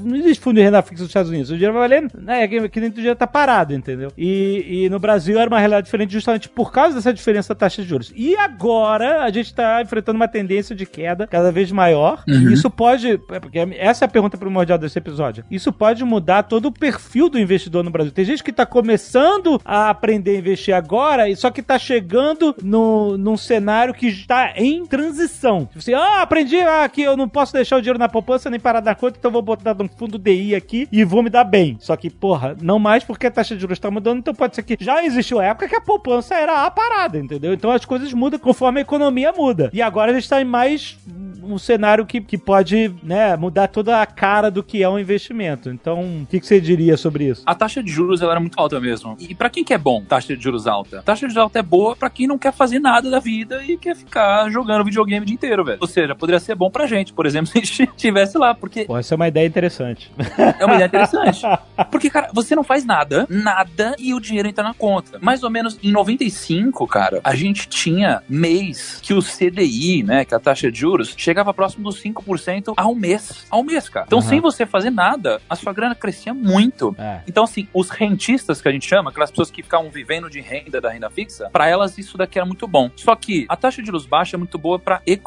[0.00, 2.68] não existe fundo de renda fixa nos Estados Unidos, o dinheiro vai valer, né, que,
[2.68, 4.12] que nem o dinheiro tá parado, entendeu?
[4.16, 7.82] E, e no Brasil era uma realidade diferente justamente por causa dessa diferença da taxa
[7.82, 8.12] de juros.
[8.14, 12.22] E agora a gente tá enfrentando uma tendência de queda cada vez maior.
[12.28, 12.50] Uhum.
[12.50, 15.44] Isso pode, porque essa é a pergunta primordial desse episódio.
[15.50, 18.12] Isso pode mudar todo o perfil do investidor no Brasil.
[18.12, 23.16] Tem gente que tá começando a aprender a investir agora, só que tá chegando no,
[23.16, 25.39] num cenário que está em transição.
[25.40, 28.60] Tipo assim, ah, aprendi ah, que eu não posso deixar o dinheiro na poupança nem
[28.60, 31.76] parar na conta, então vou botar no fundo DI aqui e vou me dar bem.
[31.80, 34.62] Só que, porra, não mais porque a taxa de juros está mudando, então pode ser
[34.62, 37.52] que já existiu época que a poupança era a parada, entendeu?
[37.52, 39.70] Então as coisas mudam conforme a economia muda.
[39.72, 40.98] E agora a gente está em mais
[41.42, 45.70] um cenário que, que pode né, mudar toda a cara do que é um investimento.
[45.70, 47.42] Então, o que, que você diria sobre isso?
[47.46, 49.16] A taxa de juros ela era muito alta mesmo.
[49.18, 51.02] E para quem que é bom taxa de juros alta?
[51.02, 53.76] taxa de juros alta é boa para quem não quer fazer nada da vida e
[53.76, 55.78] quer ficar jogando videogame dia inteiro, velho.
[55.80, 58.84] Ou seja, poderia ser bom pra gente, por exemplo, se a gente estivesse lá, porque...
[58.84, 60.10] Pô, essa é uma ideia interessante.
[60.58, 61.42] É uma ideia interessante.
[61.90, 65.18] Porque, cara, você não faz nada, nada, e o dinheiro entra na conta.
[65.20, 70.34] Mais ou menos em 95, cara, a gente tinha mês que o CDI, né, que
[70.34, 73.46] é a taxa de juros, chegava próximo dos 5% ao mês.
[73.50, 74.06] Ao mês, cara.
[74.06, 74.24] Então, Uhum.
[74.24, 76.94] sem você fazer nada, a sua grana crescia muito.
[76.98, 77.20] É.
[77.26, 80.80] Então, assim, os rentistas que a gente chama, aquelas pessoas que ficavam vivendo de renda
[80.80, 82.90] da renda fixa, pra elas isso daqui era muito bom.
[82.96, 85.19] Só que a taxa de juros baixa é muito boa pra economia,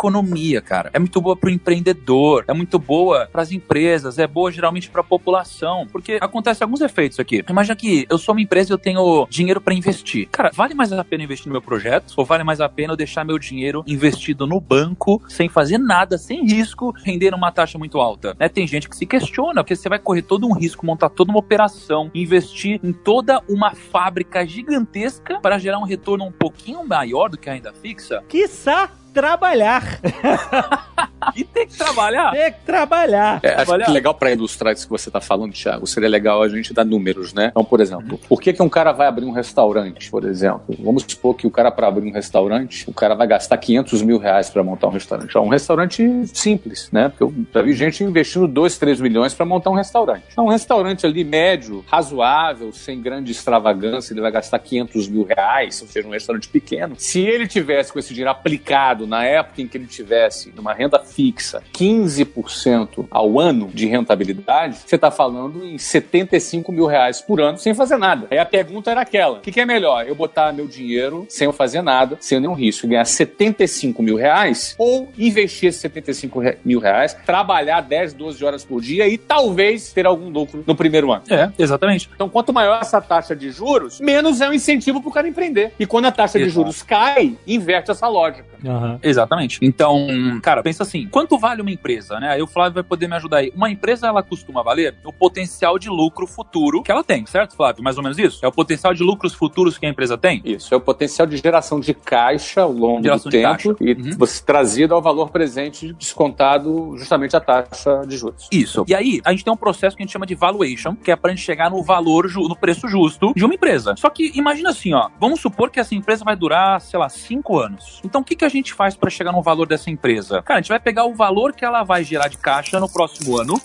[0.62, 0.90] cara.
[0.94, 5.88] É muito boa pro empreendedor, é muito boa pras empresas, é boa geralmente pra população,
[5.92, 7.44] porque acontece alguns efeitos aqui.
[7.50, 10.28] Imagina que eu sou uma empresa e eu tenho dinheiro pra investir.
[10.32, 12.98] Cara, vale mais a pena investir no meu projeto ou vale mais a pena eu
[12.98, 18.00] deixar meu dinheiro investido no banco sem fazer nada, sem risco, rendendo uma taxa muito
[18.00, 18.36] alta?
[18.40, 18.50] Né?
[18.50, 21.40] Tem gente que se questiona, porque você vai correr todo um risco, montar toda uma
[21.40, 27.38] operação, investir em toda uma fábrica gigantesca para gerar um retorno um pouquinho maior do
[27.38, 30.00] que a renda fixa Quiçá trabalhar.
[31.36, 32.32] e ter que trabalhar.
[32.32, 33.40] Tem que trabalhar.
[33.44, 36.42] É, acho Olha- que legal para ilustrar isso que você está falando, Thiago, seria legal
[36.42, 37.48] a gente dar números, né?
[37.52, 40.76] Então, por exemplo, por que, que um cara vai abrir um restaurante, por exemplo?
[40.80, 44.18] Vamos supor que o cara, para abrir um restaurante, o cara vai gastar 500 mil
[44.18, 45.36] reais para montar um restaurante.
[45.36, 47.10] É um restaurante simples, né?
[47.10, 50.24] Porque eu já vi gente investindo 2, 3 milhões para montar um restaurante.
[50.32, 55.82] Então, um restaurante ali médio, razoável, sem grande extravagância, ele vai gastar 500 mil reais,
[55.82, 56.96] ou seja, um restaurante pequeno.
[56.98, 61.00] Se ele tivesse com esse dinheiro aplicado na época em que ele tivesse numa renda
[61.00, 67.58] fixa 15% ao ano de rentabilidade, você está falando em 75 mil reais por ano
[67.58, 68.28] sem fazer nada.
[68.32, 70.06] Aí a pergunta era aquela: o que, que é melhor?
[70.08, 74.76] Eu botar meu dinheiro sem eu fazer nada, sem nenhum risco, ganhar 75 mil reais,
[74.78, 79.92] ou investir esses 75 re- mil reais, trabalhar 10, 12 horas por dia e talvez
[79.94, 81.24] ter algum lucro no primeiro ano?
[81.30, 82.10] É, exatamente.
[82.14, 85.74] Então, quanto maior essa taxa de juros, menos é um incentivo para o cara empreender.
[85.80, 86.54] E quando a taxa de Exato.
[86.56, 88.46] juros cai, inverte essa lógica.
[88.94, 89.00] Aham.
[89.04, 89.60] Exatamente.
[89.62, 90.08] Então,
[90.42, 92.30] cara, pensa assim: quanto vale uma empresa, né?
[92.30, 93.52] Aí o Flávio vai poder me ajudar aí.
[93.56, 97.84] Uma empresa, ela costuma valer o potencial de lucro futuro que ela tem, certo, Flávio?
[97.84, 98.44] Mais ou menos isso?
[98.44, 100.42] É o potencial de lucros futuros que a empresa tem?
[100.46, 103.76] Isso é o potencial de geração de caixa ao longo Geração do tempo caixa.
[103.82, 104.18] e Uhum.
[104.18, 108.48] você trazido ao valor presente descontado justamente a taxa de juros.
[108.52, 108.84] Isso.
[108.88, 111.16] E aí, a gente tem um processo que a gente chama de valuation, que é
[111.16, 113.94] pra gente chegar no valor, no preço justo de uma empresa.
[113.98, 117.60] Só que imagina assim, ó, vamos supor que essa empresa vai durar, sei lá, cinco
[117.60, 118.02] anos.
[118.04, 120.42] Então, o que, que a gente faz pra chegar no valor dessa empresa?
[120.42, 123.38] Cara, a gente vai pegar o valor que ela vai gerar de caixa no próximo
[123.40, 123.60] ano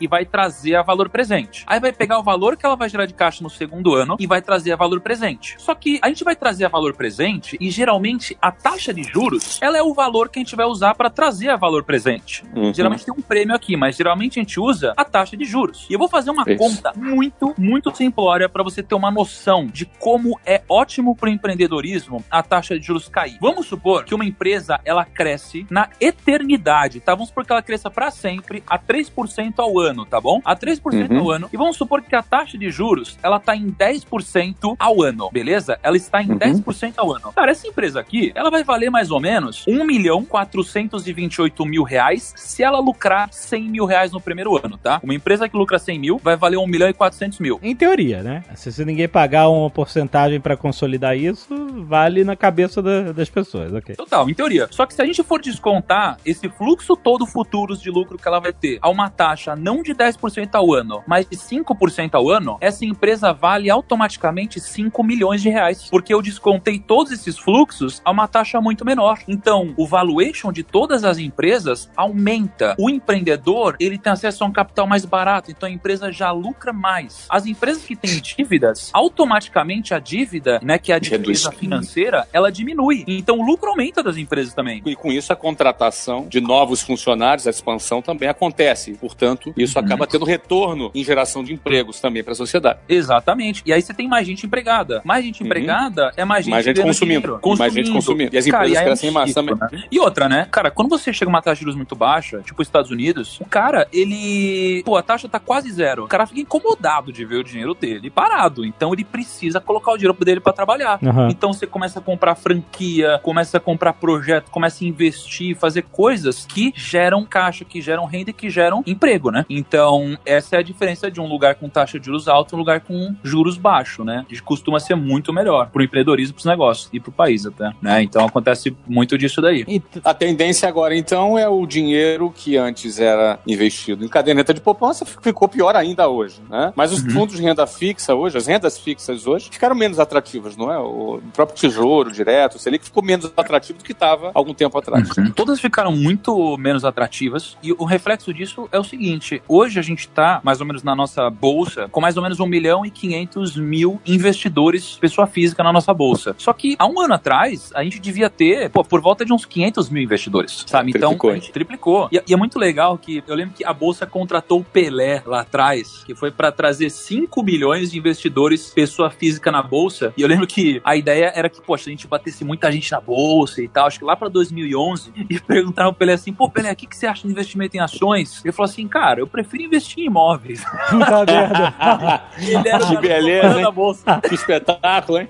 [0.00, 1.64] e vai trazer a valor presente.
[1.66, 4.26] Aí vai pegar o valor que ela vai gerar de caixa no segundo ano e
[4.26, 5.56] vai trazer a valor presente.
[5.58, 9.58] Só que a gente vai trazer a valor presente e geralmente a taxa de juros,
[9.60, 12.44] ela é o valor que a gente vai usar para trazer a valor presente.
[12.54, 12.72] Uhum.
[12.72, 15.86] Geralmente tem um prêmio aqui, mas geralmente a gente usa a taxa de juros.
[15.88, 16.58] E eu vou fazer uma Isso.
[16.58, 21.32] conta muito, muito simplória para você ter uma noção de como é ótimo para o
[21.32, 23.38] empreendedorismo a taxa de juros cair.
[23.40, 27.12] Vamos supor que uma empresa empresa, ela cresce na eternidade, tá?
[27.14, 30.40] Vamos supor que ela cresça para sempre a 3% ao ano, tá bom?
[30.44, 31.18] A 3% Uhum.
[31.20, 31.48] ao ano.
[31.52, 35.78] E vamos supor que a taxa de juros, ela tá em 10% ao ano, beleza?
[35.82, 36.38] Ela está em Uhum.
[36.38, 37.32] 10% ao ano.
[37.32, 42.32] Cara, essa empresa aqui, ela vai valer mais ou menos 1 milhão 428 mil reais
[42.36, 45.00] se ela lucrar 100 mil reais no primeiro ano, tá?
[45.02, 47.58] Uma empresa que lucra 100 mil vai valer 1 milhão e 400 mil.
[47.62, 48.44] Em teoria, né?
[48.54, 51.48] Se, se ninguém pagar uma porcentagem pra consolidar isso,
[51.86, 53.94] vale na cabeça da- das pessoas, ok.
[53.96, 54.53] Total, em teoria.
[54.70, 58.40] Só que se a gente for descontar esse fluxo todo futuros de lucro que ela
[58.40, 62.56] vai ter a uma taxa não de 10% ao ano, mas de 5% ao ano,
[62.60, 65.88] essa empresa vale automaticamente 5 milhões de reais.
[65.90, 69.20] Porque eu descontei todos esses fluxos a uma taxa muito menor.
[69.28, 72.74] Então, o valuation de todas as empresas aumenta.
[72.78, 76.72] O empreendedor, ele tem acesso a um capital mais barato, então a empresa já lucra
[76.72, 77.26] mais.
[77.28, 82.50] As empresas que têm dívidas, automaticamente a dívida, né, que é a dívida financeira, ela
[82.50, 83.04] diminui.
[83.06, 84.82] Então o lucro aumenta das empresas também.
[84.84, 88.92] E com isso a contratação de novos funcionários, a expansão também acontece.
[88.94, 89.84] Portanto, isso Uhum.
[89.84, 92.80] acaba tendo retorno em geração de empregos também para a sociedade.
[92.88, 93.62] Exatamente.
[93.64, 95.00] E aí você tem mais gente empregada.
[95.04, 95.46] Mais gente Uhum.
[95.46, 97.20] empregada é mais gente, Mais gente consumindo.
[97.40, 97.58] dinheiro.
[97.58, 98.34] Mais gente consumindo.
[98.34, 99.80] E as Cara, empresas aí é um crescem em massa ciclo, também.
[99.80, 99.86] né?
[99.90, 100.48] E outra, né?
[100.50, 103.44] Cara, quando você chega uma taxa de juros muito baixa, tipo os Estados Unidos, o
[103.46, 104.82] cara, ele.
[104.84, 106.04] Pô, a taxa tá quase zero.
[106.04, 108.64] O cara fica incomodado de ver o dinheiro dele parado.
[108.64, 110.98] Então ele precisa colocar o dinheiro dele pra trabalhar.
[111.04, 111.28] Aham.
[111.30, 113.92] Então você começa a comprar franquia, começa a comprar
[114.24, 118.82] projeto, começa a investir, fazer coisas que geram caixa, que geram renda e que geram
[118.86, 119.44] emprego, né?
[119.50, 122.58] Então, essa é a diferença de um lugar com taxa de juros alta e um
[122.58, 124.24] lugar com juros baixo, né?
[124.30, 128.02] E costuma ser muito melhor pro empreendedorismo, pros negócios e pro país até, né?
[128.02, 129.82] Então acontece muito disso daí.
[130.02, 135.04] A tendência agora, então, é o dinheiro que antes era investido em caderneta de poupança
[135.04, 136.72] ficou pior ainda hoje, né?
[136.74, 137.10] Mas os Uhum.
[137.10, 140.78] fundos de renda fixa hoje, as rendas fixas hoje, ficaram menos atrativas, não é?
[140.78, 145.08] O próprio tesouro direto, o Selic ficou menos atrativo do que estava algum tempo atrás.
[145.34, 150.08] Todas ficaram muito menos atrativas e o reflexo disso é o seguinte: hoje a gente
[150.08, 153.56] tá mais ou menos na nossa bolsa com mais ou menos 1 milhão e 500
[153.56, 156.34] mil investidores, pessoa física na nossa bolsa.
[156.38, 159.44] Só que há um ano atrás a gente devia ter pô, por volta de uns
[159.44, 160.90] 500 mil investidores, sabe?
[160.90, 162.08] Então Triplicou, a gente triplicou.
[162.12, 165.40] E, e é muito legal que eu lembro que a bolsa contratou o Pelé lá
[165.40, 170.12] atrás, que foi para trazer 5 milhões de investidores, pessoa física na bolsa.
[170.16, 173.00] E eu lembro que a ideia era que, poxa, a gente batesse muita gente na
[173.00, 173.86] bolsa e tal.
[173.86, 176.96] Acho que lá para 2011 e perguntaram pro Pelé assim: pô, Pelé, o que, que
[176.96, 178.44] você acha de investimento em ações?
[178.44, 180.64] Ele falou assim: cara, eu prefiro investir em imóveis.
[180.90, 182.24] puta merda.
[182.38, 184.20] Ele era Que beleza, da bolsa.
[184.20, 185.28] Que espetáculo, hein?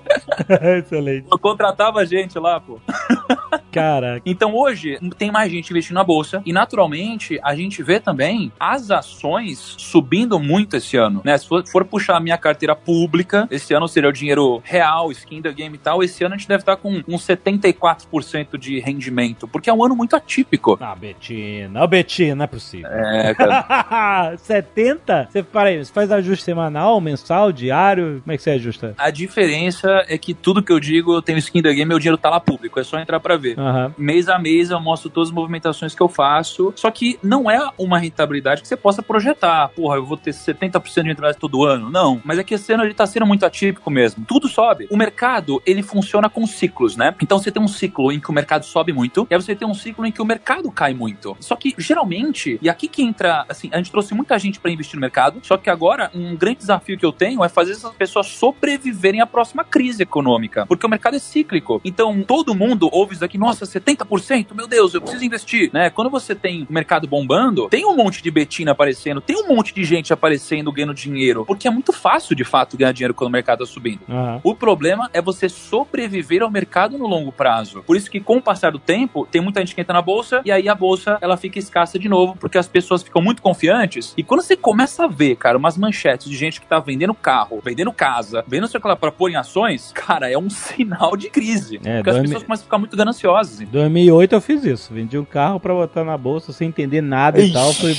[0.77, 1.27] Excelente.
[1.41, 2.79] Contratava a gente lá, pô.
[3.71, 4.21] Caraca.
[4.25, 8.91] Então hoje tem mais gente investindo na bolsa e naturalmente a gente vê também as
[8.91, 11.37] ações subindo muito esse ano, né?
[11.37, 15.41] Se for, for puxar a minha carteira pública, esse ano seria o dinheiro real, skin
[15.41, 19.47] da game e tal, esse ano a gente deve estar com uns 74% de rendimento,
[19.47, 20.77] porque é um ano muito atípico.
[20.81, 21.83] Ah, Betina.
[21.83, 22.89] Ô, Betina, não é possível.
[22.89, 24.35] É, cara.
[24.37, 25.29] 70?
[25.29, 28.21] Você, para aí, você faz ajuste semanal, mensal, diário?
[28.21, 28.93] Como é que você ajusta?
[28.97, 32.17] A diferença é que tudo que eu digo, eu tenho skin da game, meu dinheiro
[32.17, 33.59] tá lá público, é só entrar pra ver.
[33.59, 33.93] Aham.
[33.97, 36.73] Mês a mês eu mostro todas as movimentações que eu faço.
[36.75, 39.69] Só que não é uma rentabilidade que você possa projetar.
[39.69, 40.71] Porra, eu vou ter 70%
[41.03, 41.89] de rentabilidade todo ano.
[41.89, 42.21] Não.
[42.23, 44.25] Mas é que esse ano ele tá sendo muito atípico mesmo.
[44.25, 44.87] Tudo sobe.
[44.89, 47.13] O mercado, ele funciona com ciclos, né?
[47.21, 49.67] Então você tem um ciclo em que o mercado sobe muito, e aí você tem
[49.67, 51.35] um ciclo em que o mercado cai muito.
[51.39, 54.95] Só que geralmente, e aqui que entra, assim, a gente trouxe muita gente para investir
[54.95, 58.27] no mercado, só que agora um grande desafio que eu tenho é fazer essas pessoas
[58.27, 61.81] sobreviverem à próxima crise econômica, porque o mercado é cíclico.
[61.83, 65.89] Então todo mundo ouve isso aqui, nossa, 70%, meu Deus, eu preciso investir, né?
[65.89, 69.73] Quando você tem o mercado bombando, tem um monte de betina aparecendo, tem um monte
[69.73, 73.31] de gente aparecendo ganhando dinheiro, porque é muito fácil de fato ganhar dinheiro quando o
[73.31, 74.01] mercado tá subindo.
[74.09, 74.41] Aham.
[74.43, 77.83] O problema é você sobreviver ao mercado no longo prazo.
[77.85, 80.41] Por isso que com o passar do tempo, tem muita gente que entra na bolsa
[80.43, 84.13] e aí a bolsa ela fica escassa de novo, porque as pessoas ficam muito confiantes.
[84.17, 87.61] E quando você começa a ver, cara, umas manchetes de gente que tá vendendo carro,
[87.63, 91.79] vendendo casa, vendendo sei lá para pôr em ações, cara, é um sinal de crise.
[91.83, 93.61] É, porque as pessoas começam a ficar muito gananciosas.
[93.61, 94.93] Em 2008 eu fiz isso.
[94.93, 97.73] Vendi um carro pra botar na bolsa sem entender nada e tal.
[97.73, 97.95] Falei.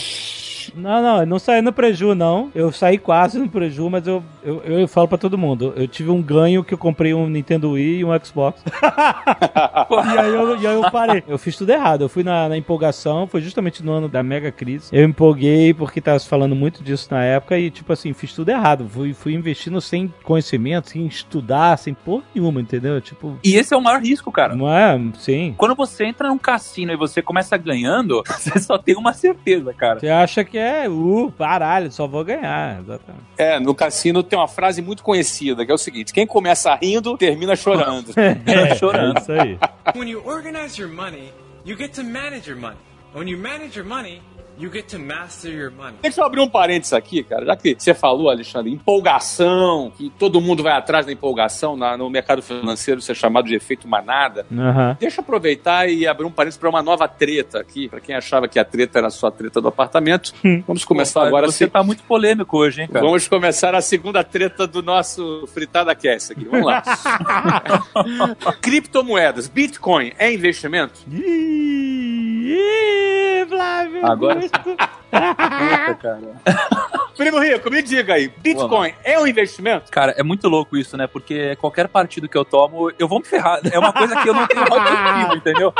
[0.74, 2.50] Não, não, eu não saí no preju, não.
[2.54, 5.72] Eu saí quase no preju, mas eu, eu, eu falo pra todo mundo.
[5.76, 8.62] Eu tive um ganho que eu comprei um Nintendo Wii e um Xbox.
[8.70, 11.22] e, aí eu, e aí eu parei.
[11.26, 12.02] Eu fiz tudo errado.
[12.02, 14.88] Eu fui na, na empolgação, foi justamente no ano da mega crise.
[14.92, 18.48] Eu empolguei porque tava se falando muito disso na época e, tipo assim, fiz tudo
[18.48, 18.88] errado.
[18.88, 23.00] Fui, fui investindo sem conhecimento, sem estudar, sem porra nenhuma, entendeu?
[23.00, 24.54] Tipo, E esse é o maior risco, cara.
[24.54, 24.98] não é?
[25.18, 25.54] Sim.
[25.56, 30.00] Quando você entra num cassino e você começa ganhando, você só tem uma certeza, cara.
[30.00, 32.80] Você acha que que é, uh, baralho, só vou ganhar.
[32.80, 33.26] Exatamente.
[33.36, 37.14] É, no cassino tem uma frase muito conhecida, que é o seguinte: quem começa rindo,
[37.18, 38.14] termina chorando.
[38.46, 39.18] É, chorando.
[39.18, 39.58] é isso aí.
[39.94, 41.30] When you organize your money,
[41.64, 42.78] you get to manage your money.
[43.14, 44.22] When you manage your money,
[44.58, 45.96] you get to master your money.
[46.02, 47.44] Deixa eu abrir um parênteses aqui, cara.
[47.44, 52.08] Já que você falou, Alexandre, empolgação, que todo mundo vai atrás da empolgação na- no
[52.10, 54.46] mercado financeiro, isso é chamado de efeito manada.
[54.52, 54.96] Aham.
[54.98, 57.88] Deixa eu aproveitar e abrir um parênteses para uma nova treta aqui.
[57.88, 60.32] Para quem achava que a treta era só a treta do apartamento,
[60.66, 61.46] vamos começar Pô, agora.
[61.46, 63.04] a Você se- tá muito polêmico hoje, hein, cara?
[63.04, 66.44] Vamos começar a segunda treta do nosso Fritada Cast aqui.
[66.44, 66.82] Vamos lá.
[68.60, 71.00] Criptomoedas, Bitcoin é investimento?
[71.10, 72.15] Ih,
[72.46, 74.70] ih, Flávio Agora- Augusto.
[77.16, 79.90] Primo Rico, me diga aí, Bitcoin é um investimento?
[79.90, 81.06] Cara, é muito louco isso, né?
[81.06, 83.60] Porque qualquer partido que eu tomo, eu vou me ferrar.
[83.70, 85.72] É uma coisa que eu não tenho ROI positivo, entendeu?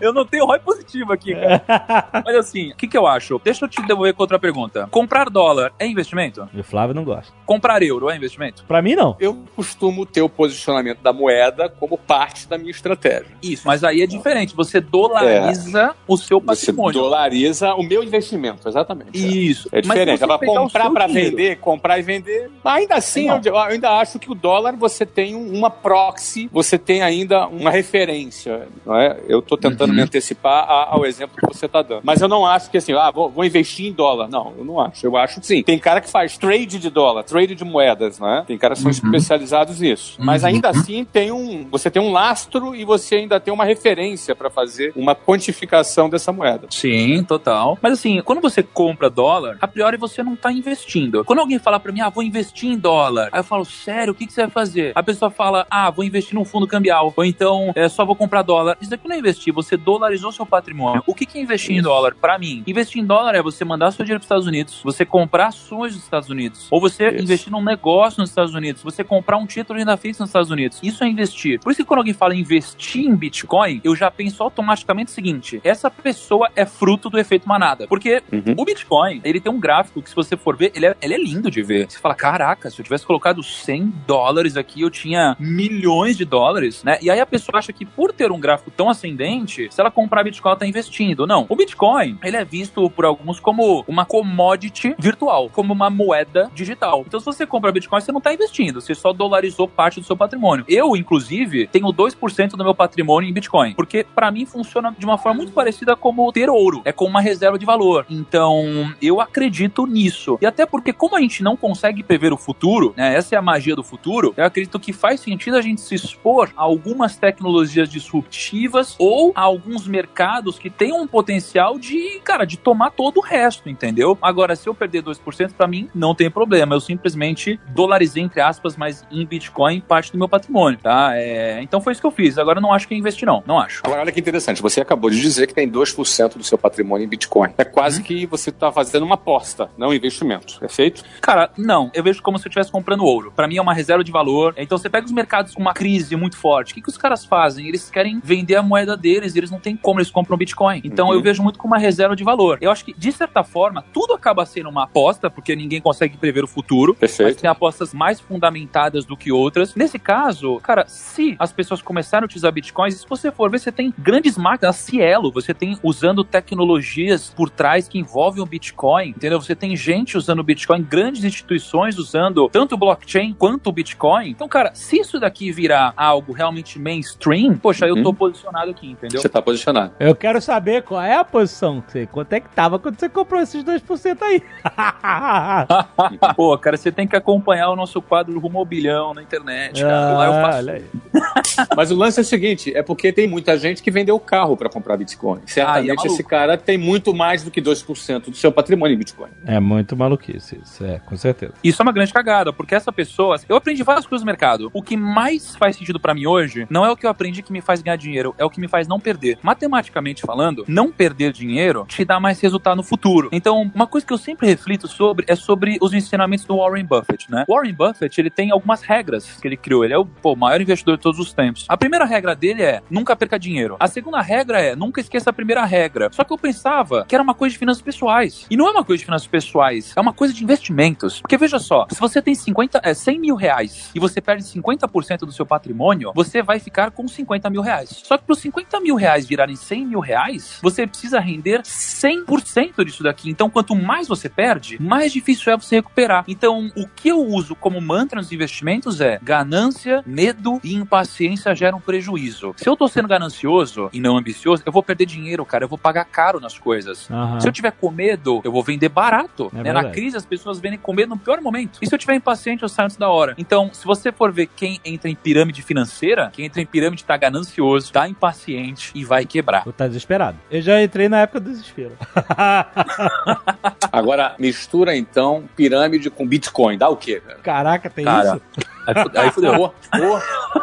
[0.00, 2.22] eu não tenho ROI positivo aqui, cara.
[2.24, 3.40] Mas assim, o que, que eu acho?
[3.44, 4.88] Deixa eu te devolver com outra pergunta.
[4.90, 6.48] Comprar dólar é investimento?
[6.52, 7.32] E o Flávio não gosta.
[7.44, 8.64] Comprar euro é investimento?
[8.64, 9.16] Pra mim, não.
[9.20, 13.26] Eu costumo ter o posicionamento da moeda como parte da minha estratégia.
[13.42, 14.54] Isso, mas aí é diferente.
[14.54, 17.00] Você dolariza o seu Você patrimônio.
[17.00, 19.10] dolariza o meu investimento, exatamente.
[19.14, 19.68] Isso.
[19.72, 20.13] É Mas diferente.
[20.16, 22.50] Se você Agora, pegar o comprar para vender, comprar e vender.
[22.64, 26.78] Ainda assim, eu, eu ainda acho que o dólar você tem um- uma proxy, você
[26.78, 28.68] tem ainda uma referência.
[28.84, 29.18] Não é?
[29.28, 29.96] Eu estou tentando Uhum.
[29.96, 32.02] me antecipar a- ao exemplo que você está dando.
[32.04, 34.28] Mas eu não acho que assim, ah, vou, vou investir em dólar.
[34.28, 35.06] Não, eu não acho.
[35.06, 35.62] Eu acho que sim.
[35.62, 38.42] Tem cara que faz trade de dólar, trade de moedas, não é?
[38.42, 39.14] Tem caras que são Uhum.
[39.16, 40.16] especializados nisso.
[40.18, 41.66] Mas ainda assim tem um.
[41.70, 46.32] Você tem um lastro e você ainda tem uma referência para fazer uma quantificação dessa
[46.32, 46.66] moeda.
[46.70, 47.78] Sim, total.
[47.80, 51.24] Mas assim, quando você compra dólar, a priori você não tá investindo.
[51.24, 54.14] Quando alguém fala pra mim, ah, vou investir em dólar, aí eu falo, sério, o
[54.14, 54.92] que, que você vai fazer?
[54.94, 58.42] A pessoa fala, ah, vou investir num fundo cambial, ou então é, só vou comprar
[58.42, 58.76] dólar.
[58.80, 61.02] Isso daqui não é investir, você dolarizou seu patrimônio.
[61.06, 62.14] O que, que é investir em dólar?
[62.20, 65.48] Pra mim, investir em dólar é você mandar seu dinheiro pros Estados Unidos, você comprar
[65.48, 67.22] ações dos Estados Unidos, ou você Isso.
[67.22, 70.50] investir num negócio nos Estados Unidos, você comprar um título de renda fixa nos Estados
[70.50, 70.78] Unidos.
[70.82, 71.60] Isso é investir.
[71.60, 75.60] Por isso que quando alguém fala investir em Bitcoin, eu já penso automaticamente o seguinte:
[75.64, 77.86] essa pessoa é fruto do efeito manada.
[77.88, 78.54] Porque Uhum.
[78.56, 81.18] o Bitcoin, ele tem um gráfico que, se você for ver, ele é, ele é
[81.18, 81.90] lindo de ver.
[81.90, 86.82] Você fala, caraca, se eu tivesse colocado 100 dólares aqui, eu tinha milhões de dólares,
[86.84, 86.98] né?
[87.00, 90.24] E aí a pessoa acha que por ter um gráfico tão ascendente, se ela comprar
[90.24, 91.26] Bitcoin, ela tá investindo.
[91.26, 91.46] Não.
[91.48, 97.04] O Bitcoin, ele é visto por alguns como uma commodity virtual, como uma moeda digital.
[97.06, 100.16] Então, se você compra Bitcoin, você não tá investindo, você só dolarizou parte do seu
[100.16, 100.64] patrimônio.
[100.68, 105.18] Eu, inclusive, tenho 2% do meu patrimônio em Bitcoin, porque pra mim funciona de uma
[105.18, 108.06] forma muito parecida como ter ouro, é como uma reserva de valor.
[108.08, 110.38] Então, eu acredito nisso.
[110.40, 113.42] E até porque como a gente não consegue prever o futuro, né, essa é a
[113.42, 117.88] magia do futuro, eu acredito que faz sentido a gente se expor a algumas tecnologias
[117.88, 123.20] disruptivas ou a alguns mercados que têm um potencial de, cara, de tomar todo o
[123.20, 124.18] resto, entendeu?
[124.20, 126.74] Agora, se eu perder 2%, pra mim não tem problema.
[126.74, 131.12] Eu simplesmente dolarizei, entre aspas, mas em Bitcoin parte do meu patrimônio, tá?
[131.14, 132.38] É, então foi isso que eu fiz.
[132.38, 133.42] Agora eu não acho que é investir, não.
[133.46, 133.82] Não acho.
[133.84, 137.08] Agora, olha que interessante, você acabou de dizer que tem 2% do seu patrimônio em
[137.08, 137.52] Bitcoin.
[137.58, 140.58] É quase que você está fazendo uma aposta, não investimento.
[140.62, 141.02] É feito?
[141.20, 141.90] Cara, não.
[141.94, 143.32] Eu vejo como se eu estivesse comprando ouro.
[143.34, 144.54] Pra mim é uma reserva de valor.
[144.56, 146.72] Então você pega os mercados com uma crise muito forte.
[146.72, 147.66] O que, que os caras fazem?
[147.68, 149.34] Eles querem vender a moeda deles.
[149.34, 150.80] e Eles não têm como, eles compram Bitcoin.
[150.84, 151.14] Então Uhum.
[151.14, 152.58] eu vejo muito como uma reserva de valor.
[152.60, 156.44] Eu acho que, de certa forma, tudo acaba sendo uma aposta, porque ninguém consegue prever
[156.44, 156.96] o futuro.
[157.00, 157.40] Mas Perfeito.
[157.40, 159.74] tem apostas mais fundamentadas do que outras.
[159.74, 163.72] Nesse caso, cara, se as pessoas começarem a utilizar bitcoins, se você for ver, você
[163.72, 169.08] tem grandes máquinas, a Cielo, você tem usando tecnologias por trás que envolvem o Bitcoin,
[169.10, 169.40] entendeu?
[169.40, 174.28] Você tem gente usando o Bitcoin, grandes instituições usando tanto o blockchain quanto o Bitcoin.
[174.30, 178.14] Então, cara, se isso daqui virar algo realmente mainstream, poxa, eu tô Uhum.
[178.14, 179.20] posicionado aqui, entendeu?
[179.20, 179.92] Você está posicionado.
[179.98, 183.08] Eu quero saber qual é a posição que você, quanto é que tava quando você
[183.08, 184.42] comprou esses 2% aí.
[186.36, 190.12] Pô, cara, você tem que acompanhar o nosso quadro Rumo ao Bilhão na internet, cara.
[190.18, 190.84] Lá eu Ah, faço olha aí.
[191.76, 194.68] Mas o lance é o seguinte: é porque tem muita gente que vendeu carro para
[194.68, 195.38] comprar Bitcoin.
[195.38, 196.06] Ah, é Certamente maluco.
[196.14, 199.30] esse cara tem muito mais do que 2% do seu patrimônio em Bitcoin.
[199.46, 201.52] É muito maluquice isso, é, com certeza.
[201.62, 203.36] Isso é uma grande cagada, porque essa pessoa.
[203.48, 204.70] Eu aprendi várias coisas no mercado.
[204.72, 207.52] O que mais faz sentido pra mim hoje não é o que eu aprendi que
[207.52, 209.38] me faz ganhar dinheiro, é o que me faz não perder.
[209.42, 213.28] Matematicamente falando, não perder dinheiro te dá mais resultado no futuro.
[213.32, 217.30] Então, uma coisa que eu sempre reflito sobre é sobre os ensinamentos do Warren Buffett,
[217.30, 217.44] né?
[217.48, 219.84] Warren Buffett, ele tem algumas regras que ele criou.
[219.84, 221.66] Ele é o pô, maior investidor de todos os tempos.
[221.68, 223.76] A primeira regra dele é nunca perca dinheiro.
[223.78, 226.08] A segunda regra é nunca esqueça a primeira regra.
[226.12, 228.46] Só que eu pensava que era uma coisa de finanças pessoais.
[228.50, 231.20] E não é uma coisa de finanças pessoais, é uma coisa de investimentos.
[231.20, 235.26] Porque veja só, se você tem 50, é, 100 mil reais e você perde 50%
[235.26, 238.02] do seu patrimônio, você vai ficar com 50 mil reais.
[238.04, 242.84] Só que para os 50 mil reais virarem 100 mil reais, você precisa render 100%
[242.84, 243.28] disso daqui.
[243.28, 246.24] Então, quanto mais você perde, mais difícil é você recuperar.
[246.28, 251.80] Então, o que eu uso como mantra nos investimentos é ganância, medo e impaciência geram
[251.80, 252.54] prejuízo.
[252.56, 255.64] Se eu tô sendo ganancioso e não ambicioso, eu vou perder dinheiro, cara.
[255.64, 257.10] Eu vou pagar caro nas coisas.
[257.10, 257.40] Aham.
[257.40, 259.23] Se eu tiver com medo, eu vou vender barato.
[259.54, 259.72] É né?
[259.72, 261.78] Na crise, as pessoas vendem com medo no pior momento.
[261.82, 263.34] E se eu tiver impaciente, eu saio antes da hora.
[263.38, 267.16] Então, se você for ver quem entra em pirâmide financeira, quem entra em pirâmide tá
[267.16, 269.62] ganancioso, tá impaciente e vai quebrar.
[269.66, 270.38] Ou tá desesperado.
[270.50, 271.96] Eu já entrei na época do desespero.
[273.90, 276.78] Agora, mistura então pirâmide com Bitcoin.
[276.78, 277.38] Dá o quê, cara?
[277.40, 278.73] Caraca, tem Cara, isso?
[278.86, 279.54] Aí, fu- aí fudeu.
[279.60, 279.72] Ô,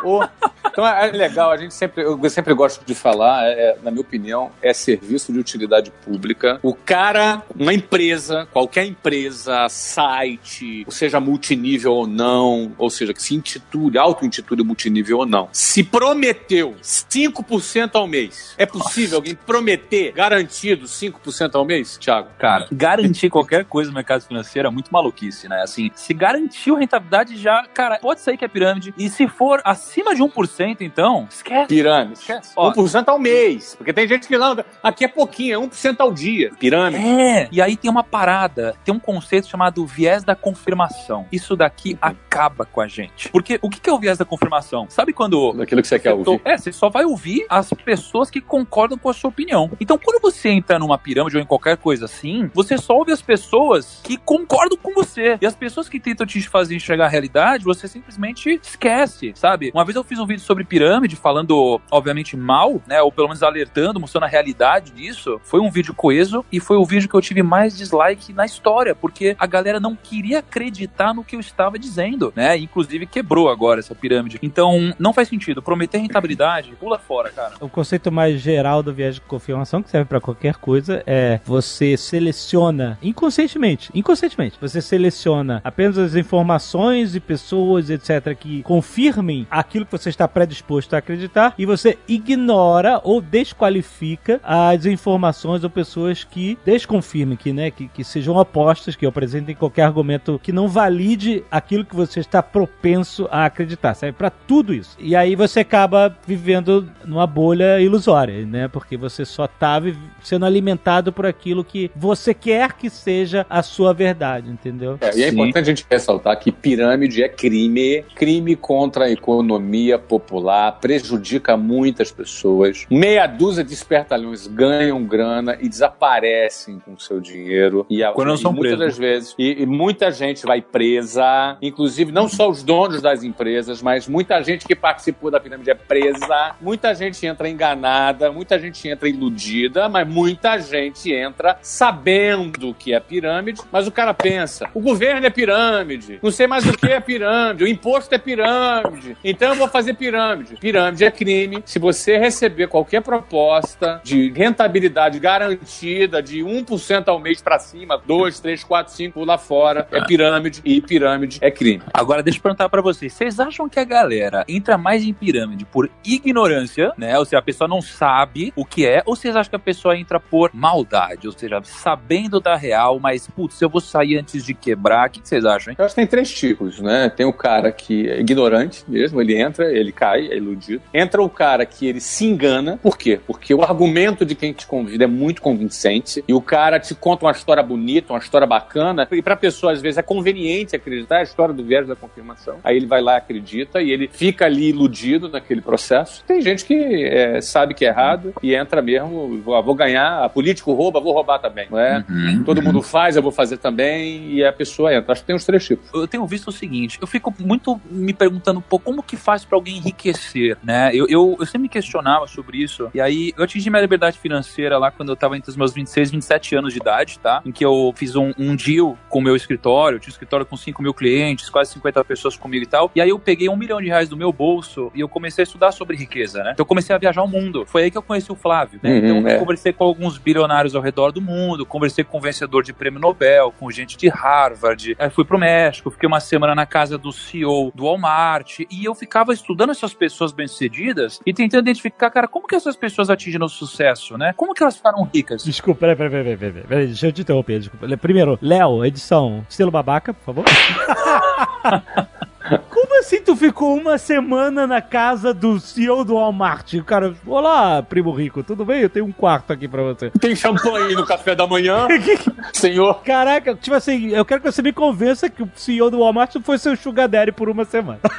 [0.04, 0.28] ô, ô.
[0.72, 3.92] Então é é legal, a gente sempre, eu sempre gosto de falar, é, é, na
[3.92, 6.60] minha opinião, é serviço de utilidade pública.
[6.64, 13.22] O cara, uma empresa, qualquer empresa, site, ou seja multinível ou não, ou seja, que
[13.22, 20.12] se intitule, auto-intitule multinível ou não, se prometeu 5% ao mês, é possível alguém prometer
[20.12, 22.30] garantido 5% ao mês, Thiago?
[22.38, 25.62] Cara, garantir qualquer coisa no mercado financeiro é muito maluquice, né?
[25.64, 28.94] Assim, se garantiu rentabilidade já, cara, pode sair que é pirâmide.
[28.98, 31.68] E se for acima de 1%, então, esquece.
[31.68, 32.20] Pirâmide.
[32.20, 32.54] Esquece.
[32.56, 33.76] Ó, 1% ao mês.
[33.76, 36.52] Porque tem gente que não, aqui é pouquinho, é 1% ao dia.
[36.60, 37.06] Pirâmide.
[37.06, 41.26] É, e aí tem uma parada, tem um conceito chamado viés da confirmação.
[41.32, 43.30] Isso daqui acaba com a gente.
[43.30, 44.88] Porque o que é o viés da confirmação?
[44.90, 46.42] Sabe quando Daquilo que você quer ouvir.
[46.44, 49.72] É, você só vai ouvir as pessoas que concordam com a sua opinião.
[49.80, 53.22] Então, quando você entra numa pirâmide ou em qualquer coisa assim, você só ouve as
[53.22, 55.38] pessoas que concordam com você.
[55.42, 59.72] E as pessoas que tentam te fazer enxergar a realidade, você simplesmente esquece, sabe?
[59.74, 63.02] Uma vez eu fiz um vídeo sobre pirâmide, falando, obviamente, mal, né?
[63.02, 65.40] Ou pelo menos alertando, mostrando a realidade disso.
[65.44, 68.96] Foi um vídeo coeso e foi o vídeo que eu tive mais dislike na história,
[68.96, 72.58] porque a galera não queria acreditar no que eu estava dizendo, né?
[72.58, 74.40] Inclusive quebrou agora essa pirâmide.
[74.42, 75.62] Então, não faz sentido.
[75.62, 77.54] Prometer rentabilidade, pula fora, cara.
[77.60, 81.96] O conceito mais geral do viés de confirmação, que serve pra qualquer coisa, é você
[81.96, 89.92] seleciona inconscientemente, inconscientemente, você seleciona apenas as informações e pessoas, etc, que confirmem aquilo que
[89.92, 96.58] você está predisposto a acreditar e você ignora ou desqualifica as informações ou pessoas que
[96.66, 101.86] desconfirmem, que, né, que, que sejam opostas, que apresentem qualquer argumento que não valide aquilo
[101.86, 103.94] que você está propenso a acreditar.
[103.94, 104.96] Serve pra tudo isso.
[105.00, 108.68] E aí você acaba vivendo numa bolha ilusória, né?
[108.68, 113.62] Porque você só tá viv- sendo alimentado por aquilo que você quer que seja a
[113.62, 114.98] sua verdade, entendeu?
[115.02, 115.36] É, e é Sim.
[115.36, 117.81] importante a gente ressaltar que pirâmide é crime,
[118.16, 122.86] crime contra a economia popular, prejudica muitas pessoas.
[122.90, 127.86] Meia dúzia de espertalhões ganham grana e desaparecem com seu dinheiro.
[127.90, 128.98] E, a, Quando não são muitas presos.
[128.98, 129.36] das vezes.
[129.38, 134.42] E, e muita gente vai presa, inclusive não só os donos das empresas, mas muita
[134.42, 139.90] gente que participou da pirâmide é presa, muita gente entra enganada, muita gente entra iludida,
[139.90, 145.30] mas muita gente entra sabendo que é pirâmide, mas o cara pensa, o governo é
[145.30, 149.94] pirâmide, não sei mais o que é pirâmide, imposto é pirâmide, então eu vou fazer
[149.94, 150.56] pirâmide.
[150.58, 151.64] Pirâmide é crime.
[151.66, 158.40] Se você receber qualquer proposta de rentabilidade garantida de 1% ao mês pra cima, 2,
[158.40, 161.84] 3, 4, 5 lá fora, é pirâmide e pirâmide é crime.
[161.94, 163.14] Agora, deixa eu perguntar pra vocês.
[163.14, 167.18] Vocês acham que a galera entra mais em pirâmide por ignorância, né?
[167.18, 169.98] Ou seja, a pessoa não sabe o que é, ou vocês acham que a pessoa
[169.98, 171.28] entra por maldade?
[171.28, 175.08] Ou seja, sabendo da real, mas, putz, eu vou sair antes de quebrar.
[175.08, 175.76] O que que vocês acham, hein?
[175.80, 177.10] Eu acho que tem três tipos, né?
[177.10, 180.82] Tem o cara que é ignorante mesmo, ele entra, ele cai, é iludido.
[180.94, 182.80] Entra o cara que ele se engana.
[182.82, 183.20] Por quê?
[183.28, 187.26] Porque o argumento de quem te convida é muito convincente e o cara te conta
[187.26, 189.06] uma história bonita, uma história bacana.
[189.12, 192.60] E pra pessoa, às vezes, é conveniente acreditar é a história do viés da confirmação.
[192.64, 196.24] Aí ele vai lá, acredita e ele fica ali iludido naquele processo.
[196.26, 200.74] Tem gente que é, sabe que é errado e entra mesmo, vou, vou ganhar, político
[200.74, 202.04] rouba, vou roubar também, não é?
[202.10, 202.44] Uhum.
[202.44, 205.12] Todo mundo faz, eu vou fazer também, e a pessoa entra.
[205.12, 205.90] Acho que tem os três tipos.
[205.94, 209.58] eu tenho visto o seguinte, eu fico muito me perguntando, pô, como que faz pra
[209.58, 210.92] alguém enriquecer, né?
[210.94, 214.78] Eu, eu, eu sempre me questionava sobre isso, e aí eu atingi minha liberdade financeira
[214.78, 217.42] lá quando eu tava entre os meus 26 e 27 anos de idade, tá?
[217.46, 220.46] Em que eu fiz um, um deal com o meu escritório, eu tinha um escritório
[220.46, 223.56] com 5 mil clientes, quase 50 pessoas comigo e tal, e aí eu peguei um
[223.56, 226.52] milhão de reais do meu bolso e eu comecei a estudar sobre riqueza, né?
[226.54, 227.66] Então eu comecei a viajar o mundo.
[227.66, 228.92] Foi aí que eu conheci o Flávio, né?
[228.92, 229.40] Uhum, então eu é.
[229.40, 233.70] conversei com alguns bilionários ao redor do mundo, conversei com vencedor de prêmio Nobel, com
[233.72, 237.86] gente de Harvard, aí fui pro México, fiquei uma semana na casa do CEO do
[237.86, 242.76] Walmart, e eu ficava estudando essas pessoas bem-sucedidas e tentando identificar, cara, como que essas
[242.76, 244.34] pessoas atingiram o sucesso, né?
[244.36, 245.44] Como que elas ficaram ricas?
[245.44, 247.98] Desculpa, peraí, peraí, peraí, peraí, peraí, deixa eu te interromper, desculpa.
[247.98, 250.46] Primeiro, Léo, edição, estilo babaca, por favor.
[252.70, 256.74] Como assim tu ficou uma semana na casa do CEO do Walmart.
[256.74, 258.82] O cara, olá, primo rico, tudo bem?
[258.82, 260.10] Eu tenho um quarto aqui pra você.
[260.12, 261.88] Tem champanhe no café da manhã,
[262.54, 263.02] senhor.
[263.04, 266.58] Caraca, tipo assim, eu quero que você me convença que o CEO do Walmart foi
[266.58, 268.00] seu sugar daddy por uma semana.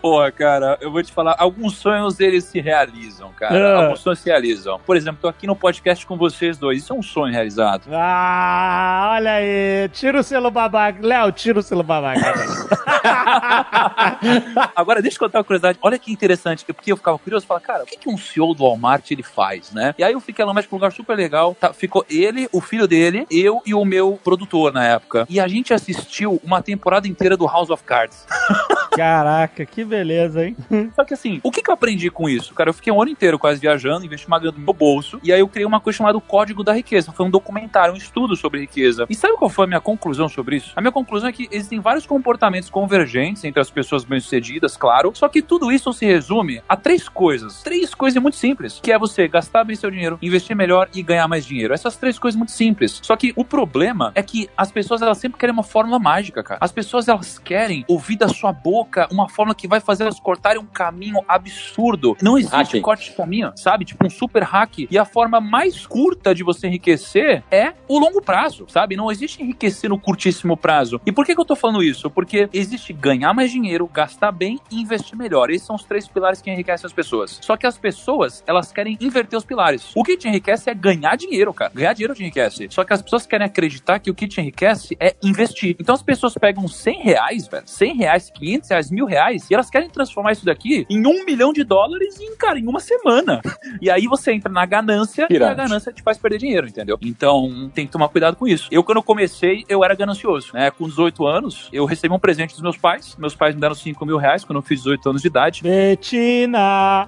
[0.00, 3.78] Porra, cara, eu vou te falar, alguns sonhos eles se realizam, cara.
[3.78, 3.82] Ah.
[3.84, 4.80] Alguns sonhos se realizam.
[4.84, 6.78] Por exemplo, tô aqui no podcast com vocês dois.
[6.82, 7.84] Isso é um sonho realizado.
[7.92, 10.98] ah, olha aí, tira o selo babaca.
[11.04, 12.19] Léo, tira o selo babaca.
[14.74, 15.78] Agora, deixa eu contar uma curiosidade.
[15.82, 18.64] Olha que interessante, porque eu ficava curioso, falar, cara, o que, que um CEO do
[18.64, 19.94] Walmart ele faz, né?
[19.98, 21.56] E aí eu fiquei lá mais pra um lugar super legal.
[21.58, 25.26] Tá, ficou ele, o filho dele, eu e o meu produtor na época.
[25.28, 28.26] E a gente assistiu uma temporada inteira do House of Cards.
[28.90, 30.56] Caraca, que beleza, hein?
[30.94, 32.54] Só que assim, o que, que eu aprendi com isso?
[32.54, 35.32] Cara, eu fiquei um ano inteiro quase viajando, investi uma grana no meu bolso, e
[35.32, 37.12] aí eu criei uma coisa chamada Código da Riqueza.
[37.12, 39.06] Foi um documentário, um estudo sobre riqueza.
[39.08, 40.72] E sabe qual foi a minha conclusão sobre isso?
[40.76, 45.28] A minha conclusão é que existem vários comportamentos convergentes entre as pessoas bem-sucedidas, claro, só
[45.28, 47.62] que tudo isso se resume a três coisas.
[47.62, 51.26] Três coisas muito simples, que é você gastar bem seu dinheiro, investir melhor e ganhar
[51.28, 51.74] mais dinheiro.
[51.74, 53.00] Essas três coisas muito simples.
[53.02, 56.58] Só que o problema é que as pessoas elas sempre querem uma fórmula mágica, cara.
[56.60, 58.79] As pessoas elas querem ouvir da sua boca
[59.10, 62.16] uma fórmula que vai fazer elas cortarem um caminho absurdo.
[62.22, 62.82] Não existe Hacking.
[62.82, 63.84] corte de caminho, sabe?
[63.84, 64.86] Tipo um super hack.
[64.90, 68.96] E a forma mais curta de você enriquecer é o longo prazo, sabe?
[68.96, 71.00] Não existe enriquecer no curtíssimo prazo.
[71.04, 72.10] E por que, que eu tô falando isso?
[72.10, 75.50] Porque existe ganhar mais dinheiro, gastar bem e investir melhor.
[75.50, 77.38] Esses são os três pilares que enriquecem as pessoas.
[77.42, 79.90] Só que as pessoas, elas querem inverter os pilares.
[79.94, 81.72] O que te enriquece é ganhar dinheiro, cara.
[81.74, 82.68] Ganhar dinheiro te enriquece.
[82.70, 85.76] Só que as pessoas querem acreditar que o que te enriquece é investir.
[85.78, 89.68] Então as pessoas pegam 100 reais, velho, 100 reais, 500 reais, mil reais, e elas
[89.70, 93.40] querem transformar isso daqui em um milhão de dólares em, cara, em uma semana.
[93.80, 96.98] E aí você entra na ganância e a ganância te faz perder dinheiro, entendeu?
[97.02, 98.68] Então tem que tomar cuidado com isso.
[98.70, 100.70] Eu, quando eu comecei, eu era ganancioso, né?
[100.70, 103.16] Com 18 anos, eu recebi um presente dos meus pais.
[103.18, 105.62] Meus pais me deram 5 mil reais quando eu fiz 18 anos de idade.
[105.62, 107.06] Betina!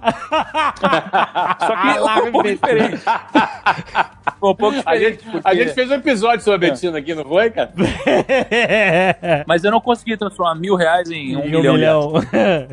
[1.60, 3.02] Só que eu fui um pouco diferente.
[4.42, 5.04] Um pouco A diferente.
[5.04, 7.72] gente, porque- a gente fez um episódio sobre a Betina aqui, não foi, cara?
[9.46, 11.74] Mas eu não consegui transformar mil reais em um Em milhão.
[11.74, 12.12] milhão.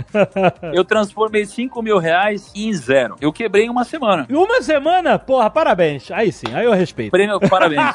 [0.73, 3.15] Eu transformei 5 mil reais em zero.
[3.19, 4.25] Eu quebrei em uma semana.
[4.29, 5.17] Em Uma semana?
[5.19, 6.09] Porra, parabéns.
[6.11, 7.11] Aí sim, aí eu respeito.
[7.11, 7.93] Prêmio, parabéns.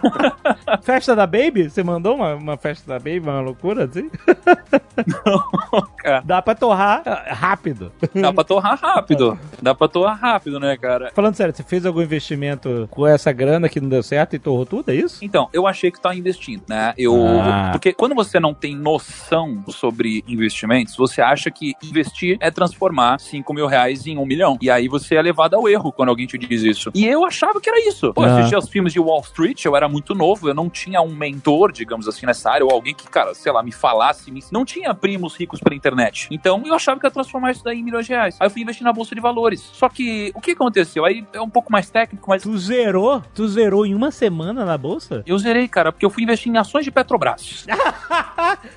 [0.82, 1.70] festa da Baby?
[1.70, 4.10] Você mandou uma, uma festa da Baby, uma loucura assim?
[6.04, 6.22] cara.
[6.24, 7.90] Dá pra torrar ah, rápido.
[8.14, 9.38] Dá pra torrar rápido.
[9.60, 11.10] Dá pra torrar rápido, né, cara?
[11.14, 14.66] Falando sério, você fez algum investimento com essa grana que não deu certo e torrou
[14.66, 15.24] tudo, é isso?
[15.24, 16.92] Então, eu achei que tá investindo, né?
[16.98, 17.14] Eu.
[17.40, 17.70] Ah.
[17.72, 23.54] Porque quando você não tem noção sobre investimentos, você acha que investir é transformar 5
[23.54, 24.58] mil reais em um milhão.
[24.60, 26.90] E aí você é levado ao erro quando alguém te diz isso.
[26.94, 28.12] E eu achava que era isso.
[28.12, 28.38] Pô, Ah.
[28.38, 31.72] assistia os filmes de Wall Street, eu era muito novo, eu não tinha um mentor,
[31.72, 34.42] digamos assim, nessa área, ou alguém que, cara, sei lá, me falasse, me...
[34.52, 35.93] não tinha primos ricos pela internet.
[36.30, 38.36] Então eu achava que ia transformar isso daí em milhões de reais.
[38.40, 39.60] Aí eu fui investir na bolsa de valores.
[39.72, 41.04] Só que o que aconteceu?
[41.04, 43.22] Aí é um pouco mais técnico, mas Tu zerou?
[43.34, 45.22] Tu zerou em uma semana na bolsa?
[45.26, 47.66] eu zerei, cara, porque eu fui investir em ações de Petrobras.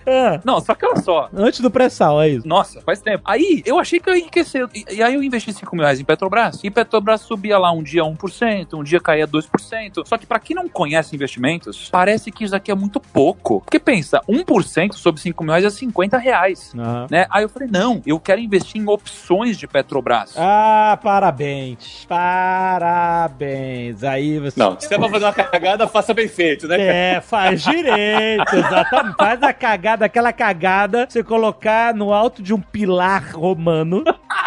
[0.05, 1.30] Ah, Não, só que olha só.
[1.36, 2.47] antes do pré-sal, é isso.
[2.47, 3.24] Nossa, faz tempo.
[3.26, 4.68] Aí eu achei que eu ia enriquecer.
[4.74, 6.59] E, e aí eu investi 5 mil reais em Petrobras.
[6.63, 10.05] E Petrobras subia lá um dia 1%, um dia caía 2%.
[10.05, 13.61] Só que pra quem não conhece investimentos, parece que isso aqui é muito pouco.
[13.61, 16.72] Porque pensa, 1% sobre 5 mil reais é 50 reais.
[17.12, 17.22] Aham.
[17.22, 17.28] Né?
[17.30, 20.34] Aí eu falei, não, eu quero investir em opções de Petrobras.
[20.38, 22.05] Ah, parabéns.
[22.08, 24.03] Parabéns.
[24.03, 24.60] Aí você.
[24.60, 26.78] Não, se é pra fazer uma cagada, faça bem feito, né?
[26.78, 26.93] cara?
[26.93, 29.16] É, faz direito, exatamente.
[29.18, 34.03] Faz a cagada, aquela cagada, você colocar no alto de um pilar romano,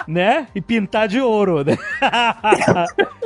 [0.07, 0.47] né?
[0.55, 1.77] E pintar de ouro, né?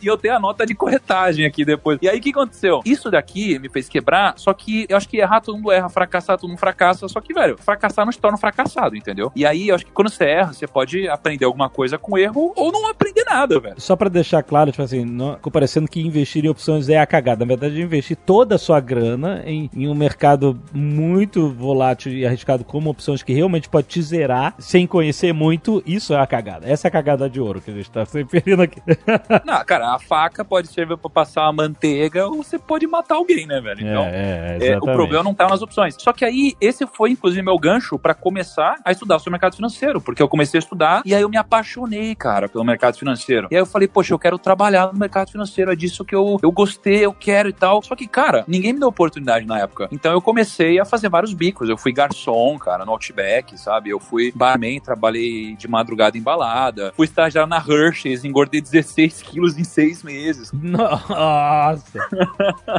[0.00, 1.98] E eu tenho a nota de corretagem aqui depois.
[2.00, 2.80] E aí o que aconteceu?
[2.84, 6.38] Isso daqui me fez quebrar, só que eu acho que errar todo mundo erra, fracassar
[6.38, 7.08] todo mundo fracassa.
[7.08, 9.32] Só que, velho, fracassar não te torna um fracassado, entendeu?
[9.34, 12.52] E aí eu acho que quando você erra, você pode aprender alguma coisa com erro
[12.54, 13.74] ou não aprender nada, velho.
[13.78, 17.06] Só pra deixar claro, tipo assim, não, ficou parecendo que investir em opções é a
[17.06, 17.44] cagada.
[17.44, 22.64] Na verdade, investir toda a sua grana em, em um mercado muito volátil e arriscado
[22.64, 26.68] como opções que realmente pode te zerar sem conhecer muito, isso é a cagada.
[26.68, 28.80] Essa é a cagada de ouro que a gente tá se referindo aqui.
[29.44, 33.46] Não, cara, a faca pode servir pra passar a manteiga ou você pode matar alguém,
[33.46, 33.80] né, velho?
[33.80, 34.04] Então.
[34.04, 35.96] é, é, o problema não tá nas opções.
[35.98, 39.56] Só que aí, esse foi, inclusive, meu gancho pra começar a estudar sobre o mercado
[39.56, 40.00] financeiro.
[40.00, 43.08] Porque eu comecei a estudar e aí eu me apaixonei, cara, pelo mercado financeiro.
[43.18, 43.48] financeiro.
[43.50, 46.38] E aí eu falei, poxa, eu quero trabalhar no mercado financeiro, é disso que eu,
[46.42, 47.82] eu gostei, eu quero e tal.
[47.82, 49.88] Só que, cara, ninguém me deu oportunidade na época.
[49.92, 51.68] Então eu comecei a fazer vários bicos.
[51.68, 53.90] Eu fui garçom, cara, no Outback, sabe?
[53.90, 56.92] Eu fui barman, trabalhei de madrugada em balada.
[56.96, 60.50] Fui estagiar na Hershey's, engordei 16 quilos em seis meses.
[60.54, 61.98] Nossa!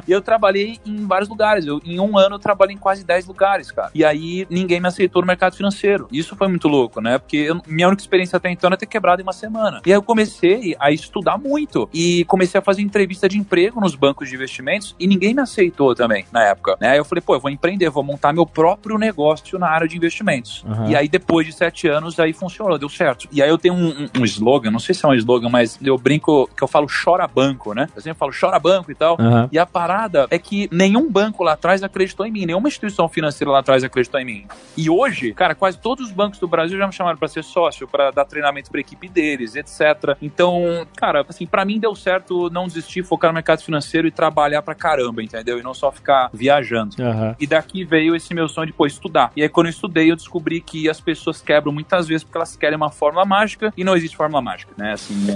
[0.08, 1.66] e eu trabalhei em vários lugares.
[1.66, 3.92] Eu, em um ano eu trabalhei em quase 10 lugares, cara.
[3.94, 6.08] E aí ninguém me aceitou no mercado financeiro.
[6.12, 7.18] Isso foi muito louco, né?
[7.18, 9.82] Porque eu, minha única experiência até então era ter quebrado em uma semana.
[9.86, 11.90] E aí eu comecei a estudar muito.
[11.94, 15.94] E comecei a fazer entrevista de emprego nos bancos de investimentos e ninguém me aceitou
[15.94, 16.78] também na época.
[16.80, 16.90] Né?
[16.90, 19.98] Aí eu falei, pô, eu vou empreender, vou montar meu próprio negócio na área de
[19.98, 20.64] investimentos.
[20.64, 20.90] Uhum.
[20.90, 23.28] E aí depois de sete anos, aí funcionou, deu certo.
[23.32, 25.78] E aí eu tenho um, um, um slogan, não sei se é um slogan, mas
[25.82, 27.88] eu brinco que eu falo chora banco, né?
[27.96, 29.18] Eu sempre falo chora banco e tal.
[29.20, 29.48] Uhum.
[29.52, 33.52] E a parada é que nenhum banco lá atrás acreditou em mim, nenhuma instituição financeira
[33.52, 34.46] lá atrás acreditou em mim.
[34.78, 37.88] E hoje, cara, quase todos os bancos do Brasil já me chamaram para ser sócio,
[37.88, 40.16] para dar treinamento para equipe deles, etc.
[40.22, 44.62] Então, cara, assim, para mim deu certo não desistir, focar no mercado financeiro e trabalhar
[44.62, 45.60] pra caramba, entendeu?
[45.60, 46.96] E não só ficar viajando.
[47.00, 47.36] Uhum.
[47.40, 49.32] E daqui veio esse meu sonho de, pô, estudar.
[49.36, 52.56] E aí, quando eu estudei, eu descobri que as pessoas quebram muitas vezes porque elas
[52.60, 54.94] querem uma fórmula mágica e não existe fórmula mágica, né?
[54.94, 55.28] Assim,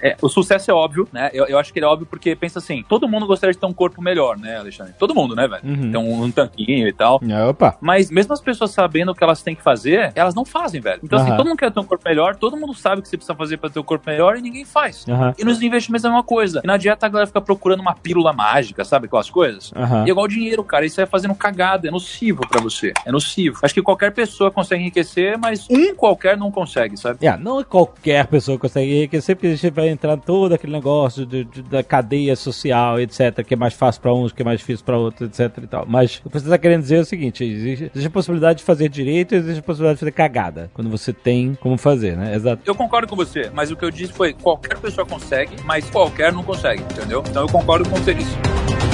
[0.00, 1.30] é, é, o sucesso é óbvio, né?
[1.32, 3.66] Eu, eu, acho que ele é óbvio porque pensa assim, todo mundo gostaria de ter
[3.66, 4.94] um corpo melhor, né, Alexandre?
[4.98, 5.62] Todo mundo, né, velho?
[5.64, 5.90] Uhum.
[5.92, 7.20] Tem um, um, tanquinho e tal.
[7.48, 7.76] Opa.
[7.80, 11.00] Mas mesmo as pessoas sabendo o que elas têm que fazer, elas não fazem, velho.
[11.02, 11.24] Então, uhum.
[11.24, 13.34] assim, todo mundo quer ter um corpo melhor, todo mundo sabe o que você precisa
[13.34, 15.06] fazer para ter um corpo melhor e ninguém faz.
[15.06, 15.32] Uhum.
[15.38, 16.60] E nos investimentos é a mesma coisa.
[16.64, 19.72] E na dieta a galera fica procurando uma pílula mágica, sabe aquelas coisas?
[20.06, 22.92] E igual dinheiro, cara, isso é fazendo cagada, é nocivo para você.
[23.04, 23.58] É nocivo.
[23.62, 27.26] Acho que qualquer pessoa consegue enriquecer, mas um qualquer não consegue, sabe?
[27.26, 31.24] É, não é qualquer pessoa consegue enriquecer, porque a gente vai entrar todo aquele negócio
[31.26, 34.60] de, de, da cadeia social, etc, que é mais fácil para uns, que é mais
[34.60, 35.84] difícil para outros, etc e tal.
[35.86, 38.64] Mas o que você tá querendo dizer é o seguinte, existe, existe a possibilidade de
[38.64, 42.34] fazer direito e existe a possibilidade de fazer cagada, quando você tem como fazer, né?
[42.34, 42.62] Exato.
[42.64, 46.32] Eu concordo com você, mas o que eu disse foi, qualquer pessoa consegue, mas qualquer
[46.32, 47.22] não consegue, entendeu?
[47.28, 48.91] Então eu concordo com você nisso.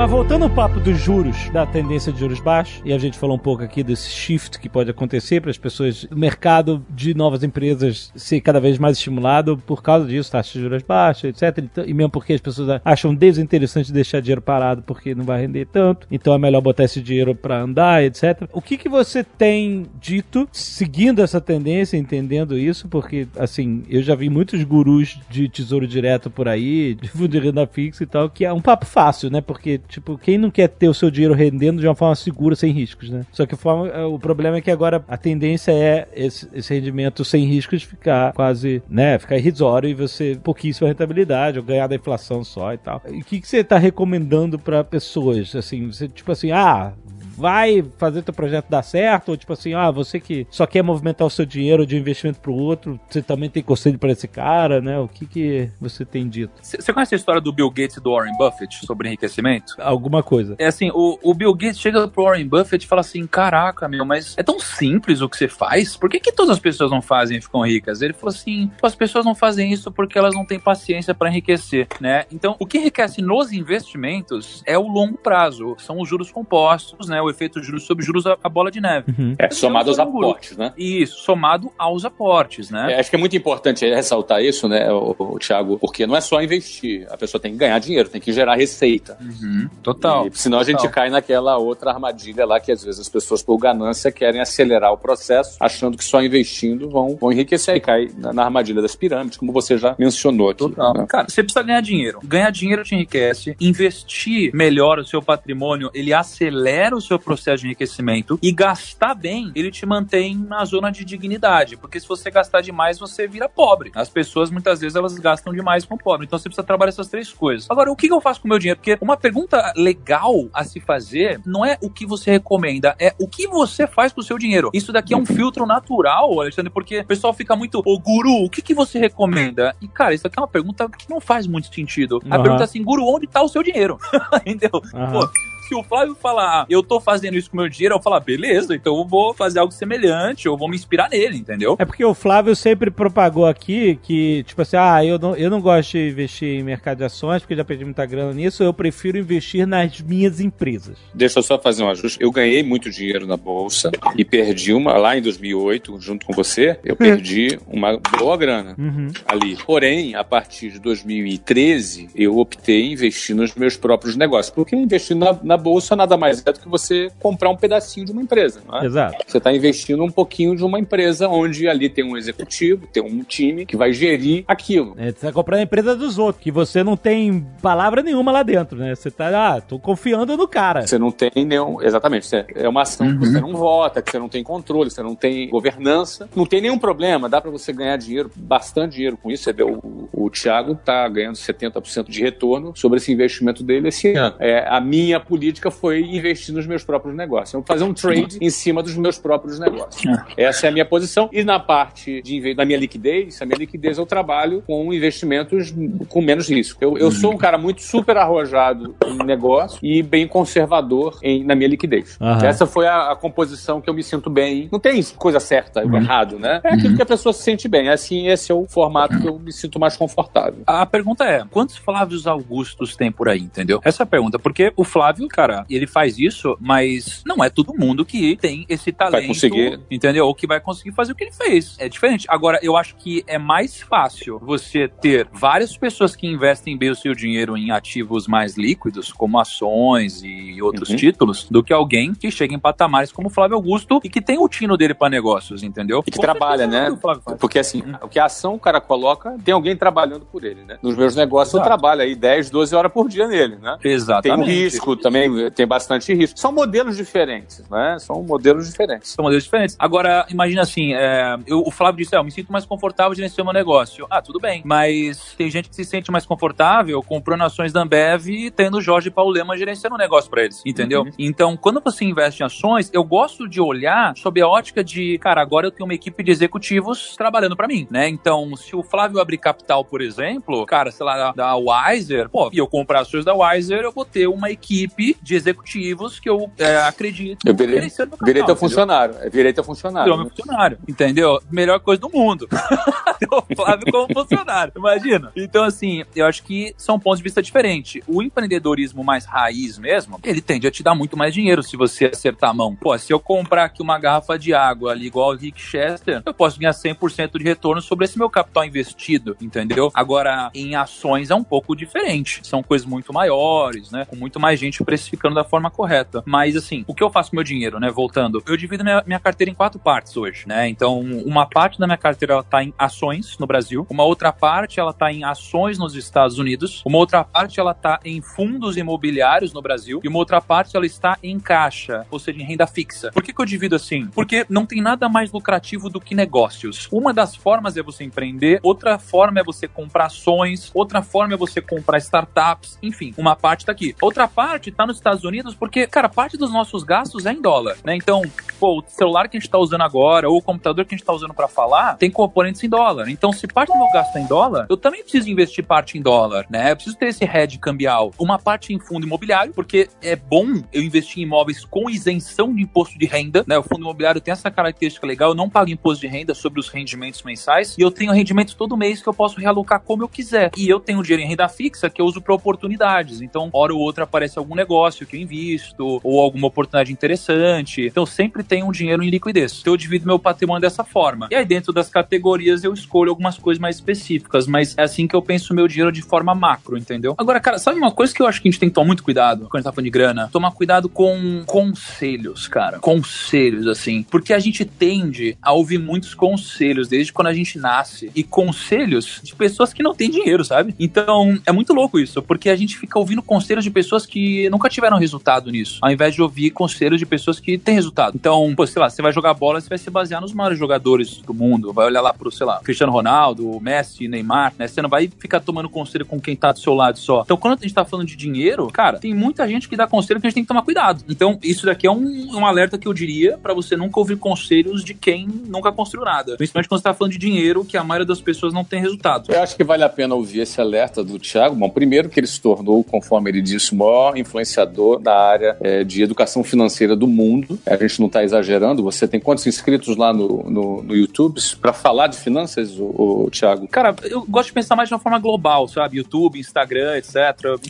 [0.00, 3.36] Mas voltando ao papo dos juros, da tendência de juros baixos, e a gente falou
[3.36, 7.44] um pouco aqui desse shift que pode acontecer para as pessoas, o mercado de novas
[7.44, 11.62] empresas ser cada vez mais estimulado por causa disso, taxas de juros baixas, etc.
[11.86, 16.06] E mesmo porque as pessoas acham desinteressante deixar dinheiro parado porque não vai render tanto,
[16.10, 18.48] então é melhor botar esse dinheiro para andar, etc.
[18.54, 24.14] O que, que você tem dito, seguindo essa tendência, entendendo isso, porque, assim, eu já
[24.14, 28.30] vi muitos gurus de tesouro direto por aí, de fundo de renda fixa e tal,
[28.30, 29.42] que é um papo fácil, né?
[29.42, 32.72] Porque Tipo, quem não quer ter o seu dinheiro rendendo de uma forma segura, sem
[32.72, 33.26] riscos, né?
[33.32, 37.44] Só que forma, o problema é que agora a tendência é esse, esse rendimento sem
[37.44, 39.18] riscos ficar quase, né?
[39.18, 43.02] Ficar irrisório e você pouquíssima rentabilidade, ou ganhar da inflação só e tal.
[43.10, 45.54] E o que, que você está recomendando para pessoas?
[45.56, 46.92] Assim, você, tipo assim, ah,
[47.40, 49.30] vai fazer teu projeto dar certo?
[49.30, 52.52] Ou tipo assim, ah, você que só quer movimentar o seu dinheiro de investimento pro
[52.52, 54.98] outro, você também tem conselho para esse cara, né?
[54.98, 56.52] O que que você tem dito?
[56.60, 59.74] Você conhece a história do Bill Gates e do Warren Buffett sobre enriquecimento?
[59.78, 60.54] Alguma coisa.
[60.58, 64.04] É assim, o, o Bill Gates chega pro Warren Buffett e fala assim, caraca, meu,
[64.04, 65.96] mas é tão simples o que você faz?
[65.96, 68.02] Por que que todas as pessoas não fazem e ficam ricas?
[68.02, 71.88] Ele falou assim, as pessoas não fazem isso porque elas não têm paciência para enriquecer,
[72.00, 72.24] né?
[72.30, 77.20] Então, o que enriquece nos investimentos é o longo prazo, são os juros compostos, né?
[77.22, 79.14] O efeito juros sobre juros a, a bola de neve.
[79.16, 79.34] Uhum.
[79.38, 80.72] É, somado aos aportes, né?
[80.76, 82.92] Isso, somado aos aportes, né?
[82.92, 86.20] É, acho que é muito importante ressaltar isso, né, o, o, Thiago, porque não é
[86.20, 89.16] só investir, a pessoa tem que ganhar dinheiro, tem que gerar receita.
[89.20, 89.68] Uhum.
[89.82, 90.26] Total.
[90.26, 90.92] E, senão a gente Total.
[90.92, 94.98] cai naquela outra armadilha lá que às vezes as pessoas, por ganância, querem acelerar o
[94.98, 99.38] processo, achando que só investindo vão, vão enriquecer e cai na, na armadilha das pirâmides,
[99.38, 100.58] como você já mencionou aqui.
[100.58, 100.94] Total.
[100.94, 101.06] né?
[101.08, 102.20] Cara, você precisa ganhar dinheiro.
[102.24, 103.56] Ganhar dinheiro te enriquece.
[103.60, 108.38] Investir melhora o seu patrimônio, ele acelera o seu processo de enriquecimento.
[108.42, 111.76] E gastar bem, ele te mantém na zona de dignidade.
[111.76, 113.90] Porque se você gastar demais, você vira pobre.
[113.94, 116.26] As pessoas, muitas vezes, elas gastam demais com pobre.
[116.26, 117.70] Então você precisa trabalhar essas três coisas.
[117.70, 118.78] Agora, o que eu faço com o meu dinheiro?
[118.78, 123.28] Porque uma pergunta legal a se fazer não é o que você recomenda, é o
[123.28, 124.70] que você faz com o seu dinheiro.
[124.72, 128.50] Isso daqui é um filtro natural, Alexandre, porque o pessoal fica muito, ô guru, o
[128.50, 129.74] que, que você recomenda?
[129.80, 132.20] E, cara, isso aqui é uma pergunta que não faz muito sentido.
[132.30, 133.98] A pergunta é assim, guru, onde tá o seu dinheiro?
[134.46, 134.82] Entendeu?
[134.94, 135.12] Aham.
[135.12, 135.30] Pô,
[135.70, 138.74] se o Flávio falar, eu tô fazendo isso com o meu dinheiro, eu falar, beleza,
[138.74, 141.76] então eu vou fazer algo semelhante, eu vou me inspirar nele, entendeu?
[141.78, 145.60] É porque o Flávio sempre propagou aqui que, tipo assim, ah, eu não, eu não
[145.60, 149.16] gosto de investir em mercado de ações porque já perdi muita grana nisso, eu prefiro
[149.16, 150.98] investir nas minhas empresas.
[151.14, 152.18] Deixa eu só fazer um ajuste.
[152.20, 156.80] Eu ganhei muito dinheiro na bolsa e perdi uma lá em 2008, junto com você.
[156.84, 159.08] Eu perdi uma boa grana Uhum.
[159.28, 159.56] ali.
[159.64, 164.52] Porém, a partir de 2013, eu optei em investir nos meus próprios negócios.
[164.54, 168.12] Porque investir na, na bolsa nada mais é do que você comprar um pedacinho de
[168.12, 168.60] uma empresa.
[168.66, 168.86] Não é?
[168.86, 169.16] Exato.
[169.26, 173.22] Você está investindo um pouquinho de uma empresa onde ali tem um executivo, tem um
[173.22, 174.94] time que vai gerir aquilo.
[174.98, 178.42] É, você vai comprar a empresa dos outros, que você não tem palavra nenhuma lá
[178.42, 178.94] dentro, né?
[178.94, 180.86] Você tá, ah, tô confiando no cara.
[180.86, 181.80] Você não tem nenhum.
[181.82, 182.26] Exatamente.
[182.26, 183.32] você- É uma ação que Uhum.
[183.32, 186.28] você não vota, que você não tem controle, você não tem governança.
[186.34, 187.28] Não tem nenhum problema.
[187.28, 189.44] Dá para você ganhar dinheiro, bastante dinheiro com isso.
[189.44, 194.12] Você vê, o, o Thiago tá ganhando 70% de retorno sobre esse investimento dele esse
[194.14, 194.36] ano.
[194.38, 197.54] É, a minha política foi investir nos meus próprios negócios.
[197.54, 200.02] Eu vou fazer um trade em cima dos meus próprios negócios.
[200.36, 201.28] Essa é a minha posição.
[201.32, 205.74] E na parte de da minha liquidez, a minha liquidez eu trabalho com investimentos
[206.08, 206.82] com menos risco.
[206.82, 211.54] Eu, eu sou um cara muito super arrojado em negócio e bem conservador em, na
[211.54, 212.18] minha liquidez.
[212.42, 214.68] Essa foi a, a composição que eu me sinto bem.
[214.70, 216.60] Não tem coisa certa ou errado, né?
[216.64, 217.88] É aquilo que a pessoa se sente bem.
[217.88, 220.62] Assim, esse é o formato que eu me sinto mais confortável.
[220.66, 223.80] A pergunta é: quantos Flávios Augustos tem por aí, entendeu?
[223.84, 224.38] Essa é a pergunta.
[224.38, 228.92] Porque o Flávio, cara, ele faz isso, mas não é todo mundo que tem esse
[228.92, 229.26] talento.
[229.26, 229.80] conseguir.
[229.90, 230.26] Entendeu?
[230.26, 231.76] Ou que vai conseguir fazer o que ele fez.
[231.78, 232.26] É diferente.
[232.28, 236.94] Agora, eu acho que é mais fácil você ter várias pessoas que investem bem o
[236.94, 240.96] seu dinheiro em ativos mais líquidos, como ações e outros Uhum.
[240.96, 244.38] títulos, do que alguém que chega em patamares como o Flávio Augusto e que tem
[244.38, 246.02] o tino dele pra negócios, entendeu?
[246.06, 246.88] E que Com trabalha, né?
[246.92, 247.18] é faz.
[247.38, 250.78] Porque assim, o que a ação o cara coloca, tem alguém trabalhando por ele, né?
[250.82, 251.68] Nos meus negócios eu Exato.
[251.68, 253.76] trabalho aí 10, 12 horas por dia nele, né?
[253.80, 254.40] Tem Exatamente.
[254.40, 256.38] um risco também, tem bastante risco.
[256.38, 257.96] São modelos diferentes, né?
[257.98, 259.10] São modelos diferentes.
[259.10, 259.76] São modelos diferentes.
[259.78, 263.18] Agora, imagina assim, é, eu- o Flávio disse, é, eu me sinto mais confortável de
[263.18, 264.06] gerenciar meu negócio.
[264.10, 264.62] Ah, tudo bem.
[264.64, 268.80] Mas tem gente que se sente mais confortável comprando ações da Ambev e tendo o
[268.80, 271.02] Jorge Paulo Lema gerenciando o negócio pra eles, entendeu?
[271.02, 271.10] Uhum.
[271.18, 275.40] Então, quando você investe em ações, eu gosto de olhar sob a ótica de, cara,
[275.40, 278.08] agora eu tenho uma equipe de executivos trabalhando pra mim, né?
[278.08, 282.50] Então, se o Flávio abrir capital, por exemplo, cara, sei lá, da, da Wiser, pô,
[282.52, 286.50] e eu comprar ações da Wiser, eu vou ter uma equipe de executivos que eu
[286.58, 289.14] é, acredito Eu virei, meu virei teu funcionário.
[289.20, 290.10] é, Virei teu funcionário.
[290.10, 290.22] Né?
[290.22, 291.40] meu funcionário, entendeu?
[291.50, 292.48] Melhor coisa do mundo.
[293.30, 295.32] o Flávio como funcionário, imagina.
[295.36, 298.02] Então, assim, eu acho que são pontos de vista diferentes.
[298.06, 302.06] O empreendedorismo mais raiz mesmo, ele tende a te dar muito mais dinheiro se você
[302.06, 302.74] acertar a mão.
[302.74, 306.34] Pô, se eu comprar aqui uma garrafa de água ali igual o Rick Chester, eu
[306.34, 309.90] posso ganhar 100% de retorno sobre esse meu capital investido, entendeu?
[309.94, 312.40] Agora, em ações é um pouco diferente.
[312.42, 314.04] São coisas muito maiores, né?
[314.04, 316.22] Com muito mais gente precificando da forma correta.
[316.26, 317.90] Mas, assim, o que eu faço com meu dinheiro, né?
[317.90, 320.68] Voltando, eu divido minha, minha carteira em quatro partes hoje, né?
[320.68, 324.78] Então, uma parte da minha carteira ela tá em ações no Brasil, uma outra parte
[324.78, 329.52] ela tá em ações nos Estados Unidos, uma outra parte ela tá em fundos imobiliários
[329.52, 333.10] no Brasil e uma outra parte ela está em caixa, ou seja, em renda fixa.
[333.12, 334.06] Por que, que eu divido assim?
[334.08, 336.88] Porque não tem nada mais lucrativo do que negócios.
[336.92, 341.36] Uma das formas é você empreender, outra forma é você comprar ações, outra forma é
[341.36, 343.94] você comprar startups, enfim, uma parte tá aqui.
[344.00, 347.76] Outra parte tá nos Estados Unidos porque, cara, parte dos nossos gastos é em dólar,
[347.84, 347.96] né?
[347.96, 348.22] Então,
[348.58, 351.06] pô, o celular que a gente tá usando agora ou o computador que a gente
[351.06, 353.08] tá usando para falar tem componentes em dólar.
[353.08, 356.02] Então, se parte do meu gasto é em dólar, eu também preciso investir parte em
[356.02, 356.72] dólar, né?
[356.72, 358.12] Eu preciso ter esse hedge cambial.
[358.18, 362.62] Uma parte em fundo imobiliário, porque é bom eu investir em imóveis com isenção de
[362.62, 363.58] imposto de renda, né?
[363.58, 366.68] O fundo imobiliário tem essa característica legal, eu não pago imposto de renda sobre os
[366.68, 370.50] rendimentos mensais e eu tenho rendimentos todo mês que eu posso realocar como eu quiser.
[370.56, 373.20] E eu tenho dinheiro em renda fixa que eu uso para oportunidades.
[373.20, 377.82] Então, hora ou outra aparece algum negócio que eu invisto ou alguma oportunidade interessante.
[377.82, 379.58] Então, sempre tenho um dinheiro em liquidez.
[379.60, 381.28] Então, eu divido meu patrimônio dessa forma.
[381.30, 385.14] E aí, dentro das categorias, eu escolho algumas coisas mais específicas, mas é assim que
[385.14, 387.14] eu penso o meu dinheiro de forma macro, entendeu?
[387.18, 389.02] Agora, cara, sabe uma coisa que eu acho que a gente tem que tomar muito
[389.02, 390.28] cuidado quando a gente tá falando de grana?
[390.32, 392.78] Tomar cuidado com conselhos, cara.
[392.78, 394.02] Conselhos, assim.
[394.02, 398.10] Porque a gente tende a ouvir muitos conselhos desde quando a gente nasce.
[398.14, 400.74] E conselhos de pessoas que não têm dinheiro, sabe?
[400.78, 404.69] Então, é muito louco isso, porque a gente fica ouvindo conselhos de pessoas que nunca
[404.70, 408.14] tiveram resultado nisso, ao invés de ouvir conselhos de pessoas que têm resultado.
[408.14, 411.18] Então, pô, sei lá, você vai jogar bola, você vai se basear nos maiores jogadores
[411.18, 414.68] do mundo, vai olhar lá pro, sei lá, Cristiano Ronaldo, Messi, Neymar, né?
[414.68, 417.22] Você não vai ficar tomando conselho com quem tá do seu lado só.
[417.22, 420.20] Então, quando a gente tá falando de dinheiro, cara, tem muita gente que dá conselho
[420.20, 421.04] que a gente tem que tomar cuidado.
[421.08, 424.84] Então, isso daqui é um, um alerta que eu diria pra você nunca ouvir conselhos
[424.84, 426.36] de quem nunca construiu nada.
[426.36, 429.32] Principalmente quando você tá falando de dinheiro, que a maioria das pessoas não tem resultado.
[429.32, 431.54] Eu acho que vale a pena ouvir esse alerta do Thiago.
[431.54, 435.84] Bom, primeiro que ele se tornou, conforme ele disse, o maior influenciador da área eh,
[435.84, 437.58] de educação financeira do mundo.
[437.66, 438.82] A gente não está exagerando.
[438.82, 443.68] Você tem quantos inscritos lá no, no, no YouTube para falar de finanças, o, Thiago?
[443.68, 445.98] Cara, eu gosto de pensar mais de uma forma global, sabe?
[445.98, 447.14] YouTube, Instagram, etc.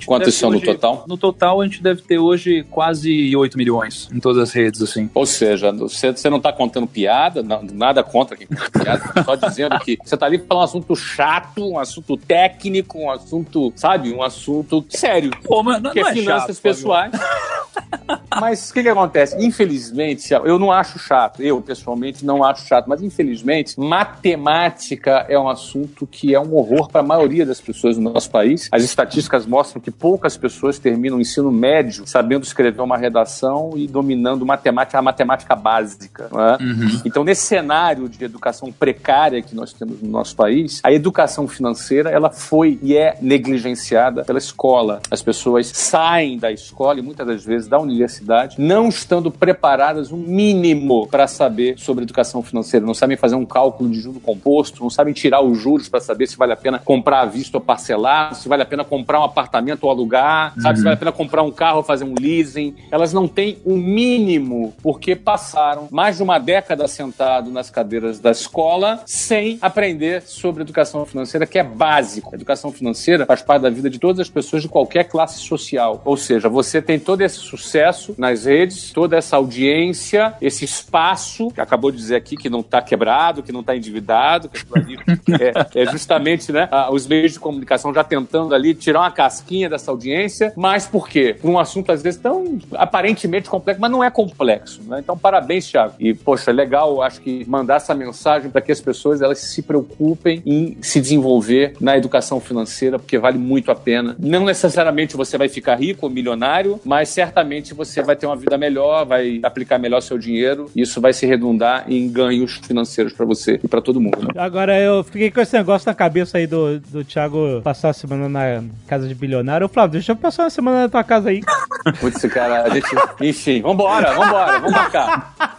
[0.05, 1.05] Quantos são ter no total?
[1.07, 5.09] No total, a gente deve ter hoje quase 8 milhões em todas as redes, assim.
[5.14, 9.34] Ou seja, você, você não está contando piada, não- nada contra quem conta piada, só
[9.34, 14.12] dizendo que você está ali para um assunto chato, um assunto técnico, um assunto, sabe,
[14.12, 15.30] um assunto sério.
[15.45, 17.12] Pô, mas não, não é é finanças chato, pessoais.
[18.41, 19.37] Mas o que, que acontece?
[19.45, 25.49] Infelizmente, eu não acho chato, eu pessoalmente não acho chato, mas infelizmente, matemática é um
[25.49, 28.68] assunto que é um horror para a maioria das pessoas no nosso país.
[28.70, 33.87] As estatísticas mostram que poucas pessoas terminam o ensino médio sabendo escrever uma redação e
[33.87, 36.31] dominando matemática, a matemática básica.
[36.33, 36.62] É?
[36.62, 37.03] Uhum.
[37.05, 42.11] Então, nesse cenário de educação precária que nós temos no nosso país, a educação financeira
[42.11, 45.01] ela foi e é negligenciada pela escola.
[45.11, 50.16] As pessoas saem da escola e muitas das vezes da universidade não estando preparadas o
[50.16, 54.83] um mínimo para saber sobre educação financeira, não sabem fazer um cálculo de juro composto,
[54.83, 57.61] não sabem tirar os juros para saber se vale a pena comprar à vista ou
[57.61, 60.62] parcelar, se vale a pena comprar um apartamento ou alugar, uhum.
[60.62, 62.75] sabe se vale a pena comprar um carro ou fazer um leasing.
[62.91, 68.18] Elas não têm o um mínimo porque passaram mais de uma década sentado nas cadeiras
[68.18, 72.31] da escola sem aprender sobre educação financeira, que é básico.
[72.33, 76.01] A educação financeira faz parte da vida de todas as pessoas de qualquer classe social.
[76.05, 81.61] Ou seja, você tem todo esse sucesso nas redes, toda essa audiência, esse espaço, que
[81.61, 84.61] acabou de dizer aqui que não está quebrado, que não está endividado, que
[85.40, 89.90] é, é, justamente né, os meios de comunicação já tentando ali tirar uma casquinha dessa
[89.90, 91.36] audiência, mas por quê?
[91.42, 94.80] Um assunto às vezes tão aparentemente complexo, mas não é complexo.
[94.86, 95.01] Né?
[95.01, 95.94] Então, parabéns, Thiago.
[95.98, 99.62] E, poxa, é legal, acho que mandar essa mensagem para que as pessoas elas se
[99.62, 104.16] preocupem em se desenvolver na educação financeira, porque vale muito a pena.
[104.18, 106.39] Não necessariamente você vai ficar rico ou milionário,
[106.84, 111.01] mas certamente você vai ter uma vida melhor, vai aplicar melhor seu dinheiro e isso
[111.01, 114.20] vai se redundar em ganhos financeiros para você e para todo mundo.
[114.22, 114.28] Né?
[114.36, 118.28] Agora, eu fiquei com esse negócio na cabeça aí do, do Thiago passar a semana
[118.28, 119.66] na casa de bilionário.
[119.66, 121.43] Ô, Flávio, deixa eu passar uma semana na tua casa aí.
[122.01, 122.88] Putz, cara, a gente.
[123.20, 125.59] Enfim, vambora, vambora, vamos marcar.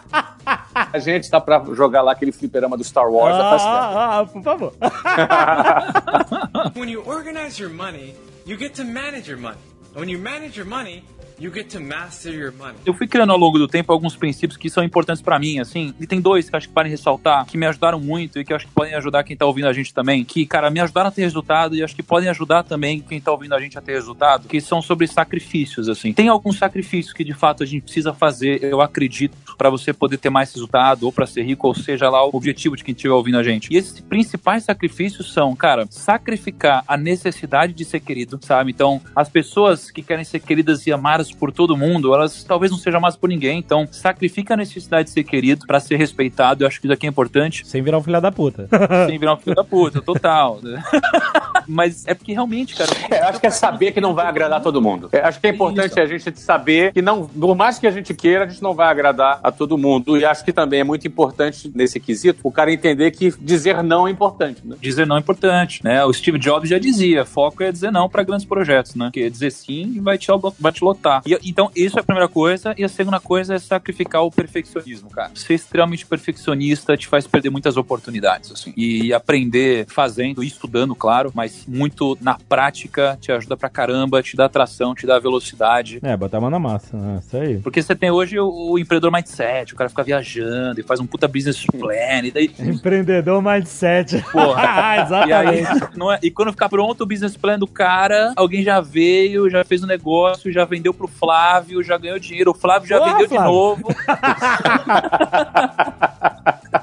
[0.74, 3.34] A gente tá pra jogar lá aquele fliperama do Star Wars.
[3.34, 4.72] Ah, ah, ah, por favor.
[6.76, 8.14] When you organize your money,
[8.46, 9.71] you get to manage your money.
[9.94, 11.04] When you manage your money,
[11.42, 12.76] You get to master your money.
[12.86, 15.92] Eu fui criando ao longo do tempo alguns princípios que são importantes para mim, assim,
[15.98, 18.64] e tem dois que acho que podem ressaltar, que me ajudaram muito e que acho
[18.64, 21.22] que podem ajudar quem tá ouvindo a gente também, que, cara, me ajudaram a ter
[21.22, 24.46] resultado e acho que podem ajudar também quem tá ouvindo a gente a ter resultado,
[24.46, 26.12] que são sobre sacrifícios, assim.
[26.12, 30.18] Tem alguns sacrifícios que de fato a gente precisa fazer, eu acredito, para você poder
[30.18, 33.14] ter mais resultado ou para ser rico, ou seja lá o objetivo de quem estiver
[33.14, 33.72] ouvindo a gente.
[33.74, 38.70] E esses principais sacrifícios são, cara, sacrificar a necessidade de ser querido, sabe?
[38.70, 42.78] Então, as pessoas que querem ser queridas e amadas por todo mundo, elas talvez não
[42.78, 43.58] sejam amadas por ninguém.
[43.58, 46.62] Então, sacrifica a necessidade de ser querido para ser respeitado.
[46.62, 47.66] Eu acho que isso aqui é importante.
[47.66, 48.68] Sem virar um filho da puta.
[49.06, 50.60] Sem virar um filho da puta, total.
[51.66, 52.90] Mas é porque realmente, cara.
[53.10, 55.08] É, eu acho que é saber que não vai agradar todo mundo.
[55.12, 56.00] É, acho que é importante isso.
[56.00, 58.88] a gente saber que não, por mais que a gente queira, a gente não vai
[58.88, 60.16] agradar a todo mundo.
[60.16, 64.06] E acho que também é muito importante nesse quesito o cara entender que dizer não
[64.06, 64.76] é importante, né?
[64.80, 66.04] Dizer não é importante, né?
[66.04, 69.06] O Steve Jobs já dizia, foco é dizer não para grandes projetos, né?
[69.06, 70.28] Porque dizer sim vai te,
[70.58, 71.11] vai te lotar.
[71.26, 72.74] E, então, isso é a primeira coisa.
[72.78, 75.30] E a segunda coisa é sacrificar o perfeccionismo, cara.
[75.34, 78.72] Ser extremamente perfeccionista te faz perder muitas oportunidades, assim.
[78.76, 84.36] E aprender fazendo e estudando, claro, mas muito na prática te ajuda pra caramba, te
[84.36, 86.00] dá atração, te dá velocidade.
[86.02, 87.20] É, botar a mão na massa, né?
[87.24, 87.58] Isso aí.
[87.58, 91.06] Porque você tem hoje o, o empreendedor mindset, o cara fica viajando e faz um
[91.06, 92.50] puta business plan, e daí...
[92.58, 94.22] Empreendedor mindset.
[94.32, 94.62] Porra.
[94.82, 95.28] Ah, exatamente.
[95.28, 99.48] E, aí, é, e quando ficar pronto o business plan do cara, alguém já veio,
[99.50, 102.98] já fez o um negócio, já vendeu pro Flávio, já ganhou dinheiro, o Flávio já
[102.98, 103.46] Porra, vendeu Flávio.
[103.46, 103.88] de novo.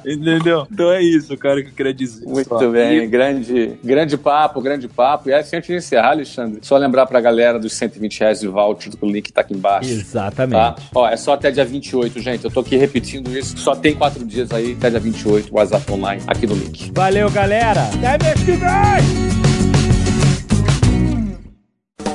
[0.06, 0.68] Entendeu?
[0.72, 2.26] Então é isso, cara, que eu queria dizer.
[2.26, 2.70] Muito só.
[2.70, 3.08] bem, e...
[3.08, 5.30] grande, grande papo, grande papo.
[5.30, 8.94] E assim, antes de encerrar, Alexandre, só lembrar pra galera dos 120 reais de voucher,
[9.02, 9.90] o link tá aqui embaixo.
[9.90, 10.60] Exatamente.
[10.60, 10.76] Tá?
[10.94, 12.46] Ó, é só até dia 28, gente.
[12.46, 13.58] Eu tô aqui repetindo isso.
[13.58, 16.92] Só tem quatro dias aí, até dia 28, WhatsApp online, aqui no link.
[16.94, 17.82] Valeu, galera.
[17.82, 19.49] Até mês que vem!